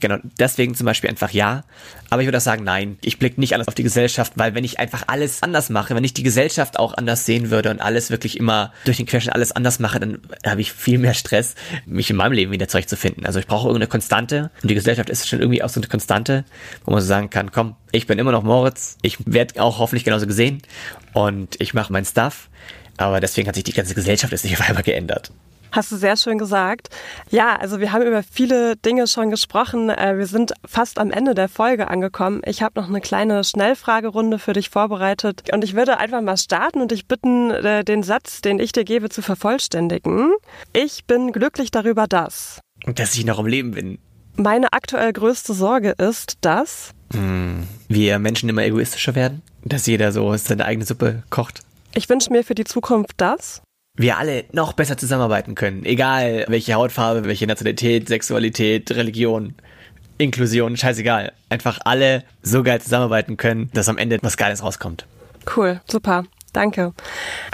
Genau, 0.00 0.16
deswegen 0.38 0.74
zum 0.74 0.86
Beispiel 0.86 1.10
einfach 1.10 1.30
ja. 1.30 1.62
Aber 2.08 2.22
ich 2.22 2.26
würde 2.26 2.38
auch 2.38 2.42
sagen, 2.42 2.64
nein, 2.64 2.98
ich 3.02 3.18
blicke 3.18 3.38
nicht 3.38 3.54
anders 3.54 3.68
auf 3.68 3.74
die 3.74 3.82
Gesellschaft, 3.82 4.32
weil 4.36 4.54
wenn 4.54 4.64
ich 4.64 4.80
einfach 4.80 5.04
alles 5.06 5.42
anders 5.42 5.68
mache, 5.68 5.94
wenn 5.94 6.02
ich 6.02 6.14
die 6.14 6.22
Gesellschaft 6.22 6.78
auch 6.78 6.94
anders 6.94 7.26
sehen 7.26 7.50
würde 7.50 7.70
und 7.70 7.80
alles 7.80 8.10
wirklich 8.10 8.38
immer 8.38 8.72
durch 8.84 8.96
den 8.96 9.06
Querschnitt 9.06 9.34
alles 9.34 9.52
anders 9.52 9.78
mache, 9.78 10.00
dann 10.00 10.18
habe 10.44 10.62
ich 10.62 10.72
viel 10.72 10.98
mehr 10.98 11.14
Stress, 11.14 11.54
mich 11.84 12.10
in 12.10 12.16
meinem 12.16 12.32
Leben 12.32 12.50
wieder 12.50 12.66
zurechtzufinden. 12.66 13.26
Also 13.26 13.38
ich 13.38 13.46
brauche 13.46 13.68
irgendeine 13.68 13.88
Konstante 13.88 14.50
und 14.62 14.70
die 14.70 14.74
Gesellschaft 14.74 15.10
ist 15.10 15.28
schon 15.28 15.40
irgendwie 15.40 15.62
auch 15.62 15.68
so 15.68 15.80
eine 15.80 15.88
Konstante, 15.88 16.44
wo 16.84 16.92
man 16.92 17.00
so 17.00 17.06
sagen 17.06 17.28
kann, 17.28 17.52
komm, 17.52 17.76
ich 17.92 18.06
bin 18.06 18.18
immer 18.18 18.32
noch 18.32 18.42
Moritz, 18.42 18.96
ich 19.02 19.18
werde 19.26 19.62
auch 19.62 19.78
hoffentlich 19.78 20.04
genauso 20.04 20.26
gesehen 20.26 20.62
und 21.12 21.60
ich 21.60 21.74
mache 21.74 21.92
mein 21.92 22.06
Stuff. 22.06 22.48
Aber 22.96 23.20
deswegen 23.20 23.48
hat 23.48 23.54
sich 23.54 23.64
die 23.64 23.72
ganze 23.72 23.94
Gesellschaft 23.94 24.32
jetzt 24.32 24.44
nicht 24.44 24.58
auf 24.58 24.66
einmal 24.66 24.82
geändert. 24.82 25.30
Hast 25.72 25.92
du 25.92 25.96
sehr 25.96 26.16
schön 26.16 26.38
gesagt. 26.38 26.88
Ja, 27.30 27.54
also 27.56 27.78
wir 27.78 27.92
haben 27.92 28.02
über 28.02 28.22
viele 28.24 28.76
Dinge 28.76 29.06
schon 29.06 29.30
gesprochen. 29.30 29.88
Äh, 29.88 30.18
wir 30.18 30.26
sind 30.26 30.52
fast 30.66 30.98
am 30.98 31.12
Ende 31.12 31.34
der 31.34 31.48
Folge 31.48 31.88
angekommen. 31.88 32.42
Ich 32.44 32.62
habe 32.62 32.80
noch 32.80 32.88
eine 32.88 33.00
kleine 33.00 33.44
Schnellfragerunde 33.44 34.38
für 34.38 34.52
dich 34.52 34.70
vorbereitet 34.70 35.52
und 35.52 35.62
ich 35.62 35.74
würde 35.74 35.98
einfach 35.98 36.22
mal 36.22 36.36
starten 36.36 36.80
und 36.80 36.90
dich 36.90 37.06
bitten, 37.06 37.50
äh, 37.50 37.84
den 37.84 38.02
Satz, 38.02 38.40
den 38.40 38.58
ich 38.58 38.72
dir 38.72 38.84
gebe, 38.84 39.10
zu 39.10 39.22
vervollständigen. 39.22 40.32
Ich 40.72 41.04
bin 41.04 41.30
glücklich 41.30 41.70
darüber, 41.70 42.06
dass. 42.08 42.60
Dass 42.86 43.14
ich 43.14 43.24
noch 43.24 43.38
im 43.38 43.46
Leben 43.46 43.70
bin. 43.72 43.98
Meine 44.34 44.72
aktuell 44.72 45.12
größte 45.12 45.54
Sorge 45.54 45.90
ist, 45.98 46.38
dass. 46.40 46.90
Hm, 47.12 47.68
wir 47.88 48.18
Menschen 48.18 48.48
immer 48.48 48.64
egoistischer 48.64 49.14
werden. 49.14 49.42
Dass 49.64 49.86
jeder 49.86 50.10
so 50.10 50.34
seine 50.36 50.64
eigene 50.64 50.86
Suppe 50.86 51.22
kocht. 51.30 51.60
Ich 51.94 52.08
wünsche 52.08 52.32
mir 52.32 52.42
für 52.42 52.54
die 52.54 52.64
Zukunft 52.64 53.12
das 53.18 53.62
wir 54.00 54.16
alle 54.18 54.44
noch 54.52 54.72
besser 54.72 54.96
zusammenarbeiten 54.96 55.54
können. 55.54 55.84
Egal 55.84 56.46
welche 56.48 56.74
Hautfarbe, 56.74 57.24
welche 57.24 57.46
Nationalität, 57.46 58.08
Sexualität, 58.08 58.90
Religion. 58.92 59.54
Inklusion, 60.18 60.76
scheißegal. 60.76 61.32
Einfach 61.48 61.80
alle 61.84 62.24
so 62.42 62.62
geil 62.62 62.80
zusammenarbeiten 62.80 63.36
können, 63.36 63.70
dass 63.72 63.88
am 63.88 63.98
Ende 63.98 64.18
was 64.22 64.36
Geiles 64.36 64.62
rauskommt. 64.62 65.06
Cool, 65.56 65.80
super. 65.86 66.24
Danke. 66.52 66.92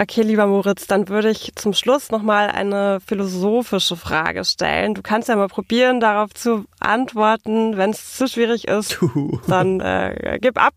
Okay, 0.01 0.21
lieber 0.21 0.47
Moritz, 0.47 0.87
dann 0.87 1.07
würde 1.07 1.29
ich 1.29 1.51
zum 1.55 1.73
Schluss 1.73 2.09
nochmal 2.11 2.49
eine 2.49 2.99
philosophische 3.05 3.95
Frage 3.95 4.45
stellen. 4.45 4.93
Du 4.93 5.01
kannst 5.01 5.29
ja 5.29 5.35
mal 5.35 5.47
probieren, 5.47 5.99
darauf 5.99 6.33
zu 6.33 6.65
antworten. 6.79 7.77
Wenn 7.77 7.91
es 7.91 8.17
zu 8.17 8.27
schwierig 8.27 8.67
ist, 8.67 8.97
dann 9.47 9.79
äh, 9.79 10.39
gib 10.41 10.61
ab. 10.61 10.73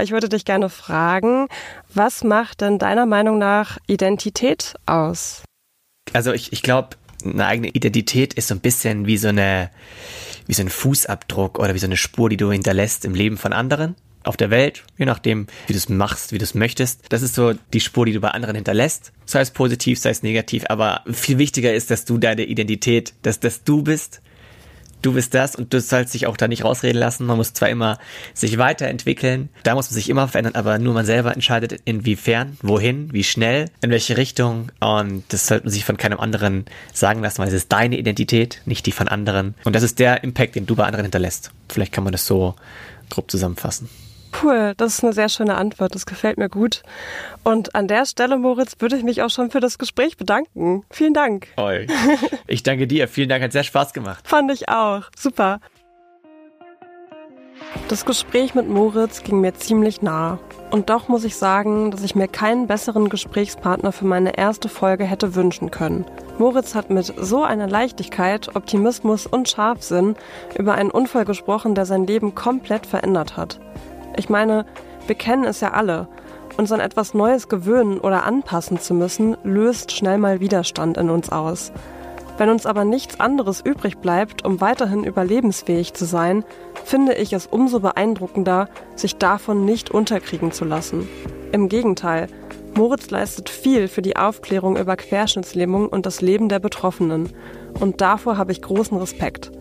Ich 0.00 0.10
würde 0.10 0.28
dich 0.28 0.44
gerne 0.44 0.68
fragen, 0.68 1.48
was 1.92 2.24
macht 2.24 2.60
denn 2.60 2.78
deiner 2.78 3.06
Meinung 3.06 3.38
nach 3.38 3.78
Identität 3.86 4.74
aus? 4.86 5.42
Also 6.12 6.32
ich, 6.32 6.52
ich 6.52 6.62
glaube, 6.62 6.96
eine 7.24 7.46
eigene 7.46 7.68
Identität 7.68 8.34
ist 8.34 8.48
so 8.48 8.54
ein 8.54 8.60
bisschen 8.60 9.06
wie 9.06 9.16
so 9.16 9.28
eine, 9.28 9.70
wie 10.46 10.54
so 10.54 10.62
ein 10.62 10.68
Fußabdruck 10.68 11.58
oder 11.58 11.74
wie 11.74 11.78
so 11.78 11.86
eine 11.86 11.96
Spur, 11.96 12.28
die 12.28 12.36
du 12.36 12.50
hinterlässt 12.50 13.04
im 13.04 13.14
Leben 13.14 13.38
von 13.38 13.52
anderen 13.52 13.96
auf 14.24 14.36
der 14.36 14.50
Welt, 14.50 14.84
je 14.98 15.06
nachdem, 15.06 15.46
wie 15.66 15.72
du 15.72 15.78
es 15.78 15.88
machst, 15.88 16.32
wie 16.32 16.38
du 16.38 16.44
es 16.44 16.54
möchtest. 16.54 17.04
Das 17.08 17.22
ist 17.22 17.34
so 17.34 17.54
die 17.72 17.80
Spur, 17.80 18.06
die 18.06 18.12
du 18.12 18.20
bei 18.20 18.30
anderen 18.30 18.54
hinterlässt. 18.54 19.12
Sei 19.24 19.40
es 19.40 19.50
positiv, 19.50 19.98
sei 19.98 20.10
es 20.10 20.22
negativ, 20.22 20.64
aber 20.68 21.02
viel 21.10 21.38
wichtiger 21.38 21.74
ist, 21.74 21.90
dass 21.90 22.04
du 22.04 22.18
deine 22.18 22.44
Identität, 22.44 23.14
dass 23.22 23.40
das 23.40 23.64
du 23.64 23.82
bist. 23.82 24.20
Du 25.02 25.14
bist 25.14 25.34
das 25.34 25.56
und 25.56 25.74
du 25.74 25.80
sollst 25.80 26.14
dich 26.14 26.28
auch 26.28 26.36
da 26.36 26.46
nicht 26.46 26.64
rausreden 26.64 26.98
lassen. 26.98 27.26
Man 27.26 27.36
muss 27.36 27.52
zwar 27.52 27.68
immer 27.68 27.98
sich 28.34 28.56
weiterentwickeln, 28.56 29.48
da 29.64 29.74
muss 29.74 29.90
man 29.90 29.96
sich 29.96 30.08
immer 30.08 30.28
verändern, 30.28 30.54
aber 30.54 30.78
nur 30.78 30.94
man 30.94 31.04
selber 31.04 31.34
entscheidet, 31.34 31.80
inwiefern, 31.84 32.56
wohin, 32.62 33.12
wie 33.12 33.24
schnell, 33.24 33.68
in 33.80 33.90
welche 33.90 34.16
Richtung. 34.16 34.70
Und 34.78 35.24
das 35.30 35.48
sollte 35.48 35.64
man 35.64 35.72
sich 35.72 35.84
von 35.84 35.96
keinem 35.96 36.20
anderen 36.20 36.66
sagen 36.92 37.20
lassen, 37.20 37.38
weil 37.38 37.48
es 37.48 37.54
ist 37.54 37.72
deine 37.72 37.98
Identität, 37.98 38.62
nicht 38.64 38.86
die 38.86 38.92
von 38.92 39.08
anderen. 39.08 39.56
Und 39.64 39.74
das 39.74 39.82
ist 39.82 39.98
der 39.98 40.22
Impact, 40.22 40.54
den 40.54 40.66
du 40.66 40.76
bei 40.76 40.84
anderen 40.84 41.04
hinterlässt. 41.04 41.50
Vielleicht 41.68 41.92
kann 41.92 42.04
man 42.04 42.12
das 42.12 42.24
so 42.24 42.54
grob 43.10 43.28
zusammenfassen. 43.28 43.88
Cool, 44.40 44.74
das 44.76 44.94
ist 44.94 45.04
eine 45.04 45.12
sehr 45.12 45.28
schöne 45.28 45.56
Antwort. 45.56 45.94
Das 45.94 46.06
gefällt 46.06 46.38
mir 46.38 46.48
gut. 46.48 46.82
Und 47.44 47.74
an 47.74 47.88
der 47.88 48.06
Stelle, 48.06 48.38
Moritz, 48.38 48.76
würde 48.78 48.96
ich 48.96 49.02
mich 49.02 49.22
auch 49.22 49.30
schon 49.30 49.50
für 49.50 49.60
das 49.60 49.78
Gespräch 49.78 50.16
bedanken. 50.16 50.84
Vielen 50.90 51.14
Dank. 51.14 51.48
Oi. 51.56 51.86
Ich 52.46 52.62
danke 52.62 52.86
dir. 52.86 53.08
Vielen 53.08 53.28
Dank, 53.28 53.42
hat 53.42 53.52
sehr 53.52 53.62
Spaß 53.62 53.92
gemacht. 53.92 54.28
Fand 54.28 54.50
ich 54.52 54.68
auch. 54.68 55.04
Super. 55.16 55.60
Das 57.88 58.04
Gespräch 58.04 58.54
mit 58.54 58.68
Moritz 58.68 59.22
ging 59.22 59.40
mir 59.40 59.54
ziemlich 59.54 60.02
nah. 60.02 60.38
Und 60.70 60.90
doch 60.90 61.08
muss 61.08 61.24
ich 61.24 61.36
sagen, 61.36 61.90
dass 61.90 62.02
ich 62.02 62.14
mir 62.14 62.28
keinen 62.28 62.66
besseren 62.66 63.08
Gesprächspartner 63.08 63.92
für 63.92 64.06
meine 64.06 64.36
erste 64.36 64.68
Folge 64.68 65.04
hätte 65.04 65.34
wünschen 65.34 65.70
können. 65.70 66.04
Moritz 66.38 66.74
hat 66.74 66.90
mit 66.90 67.12
so 67.18 67.42
einer 67.42 67.68
Leichtigkeit, 67.68 68.56
Optimismus 68.56 69.26
und 69.26 69.48
Scharfsinn 69.48 70.16
über 70.58 70.74
einen 70.74 70.90
Unfall 70.90 71.24
gesprochen, 71.24 71.74
der 71.74 71.86
sein 71.86 72.06
Leben 72.06 72.34
komplett 72.34 72.86
verändert 72.86 73.36
hat. 73.36 73.60
Ich 74.16 74.28
meine, 74.28 74.66
wir 75.06 75.14
kennen 75.14 75.44
es 75.44 75.60
ja 75.60 75.72
alle. 75.72 76.08
Uns 76.56 76.70
an 76.70 76.80
etwas 76.80 77.14
Neues 77.14 77.48
gewöhnen 77.48 77.98
oder 77.98 78.24
anpassen 78.24 78.78
zu 78.78 78.94
müssen, 78.94 79.36
löst 79.42 79.92
schnell 79.92 80.18
mal 80.18 80.40
Widerstand 80.40 80.98
in 80.98 81.10
uns 81.10 81.30
aus. 81.30 81.72
Wenn 82.38 82.50
uns 82.50 82.66
aber 82.66 82.84
nichts 82.84 83.20
anderes 83.20 83.60
übrig 83.60 83.98
bleibt, 83.98 84.44
um 84.44 84.60
weiterhin 84.60 85.04
überlebensfähig 85.04 85.94
zu 85.94 86.04
sein, 86.04 86.44
finde 86.84 87.14
ich 87.14 87.32
es 87.32 87.46
umso 87.46 87.80
beeindruckender, 87.80 88.68
sich 88.96 89.16
davon 89.16 89.64
nicht 89.64 89.90
unterkriegen 89.90 90.52
zu 90.52 90.64
lassen. 90.64 91.08
Im 91.52 91.68
Gegenteil, 91.68 92.28
Moritz 92.74 93.10
leistet 93.10 93.50
viel 93.50 93.86
für 93.86 94.00
die 94.00 94.16
Aufklärung 94.16 94.76
über 94.76 94.96
Querschnittslähmung 94.96 95.88
und 95.88 96.06
das 96.06 96.22
Leben 96.22 96.48
der 96.48 96.58
Betroffenen. 96.58 97.28
Und 97.78 98.00
davor 98.00 98.38
habe 98.38 98.52
ich 98.52 98.62
großen 98.62 98.96
Respekt. 98.96 99.52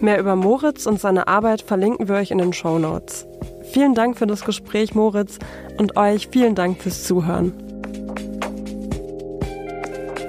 Mehr 0.00 0.20
über 0.20 0.36
Moritz 0.36 0.86
und 0.86 1.00
seine 1.00 1.26
Arbeit 1.26 1.62
verlinken 1.62 2.08
wir 2.08 2.14
euch 2.14 2.30
in 2.30 2.38
den 2.38 2.52
Show 2.52 2.78
Notes. 2.78 3.26
Vielen 3.72 3.94
Dank 3.94 4.16
für 4.18 4.26
das 4.26 4.44
Gespräch, 4.44 4.94
Moritz, 4.94 5.38
und 5.76 5.96
euch 5.96 6.28
vielen 6.30 6.54
Dank 6.54 6.82
fürs 6.82 7.04
Zuhören. 7.04 7.52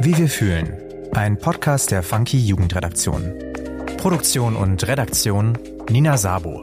Wie 0.01 0.17
wir 0.17 0.29
fühlen. 0.29 0.77
Ein 1.13 1.37
Podcast 1.37 1.91
der 1.91 2.03
Funky 2.03 2.37
Jugendredaktion. 2.37 3.33
Produktion 3.97 4.55
und 4.55 4.87
Redaktion 4.87 5.57
Nina 5.89 6.17
Sabo. 6.17 6.61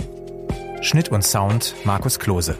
Schnitt 0.83 1.11
und 1.11 1.23
Sound 1.23 1.75
Markus 1.85 2.19
Klose. 2.19 2.57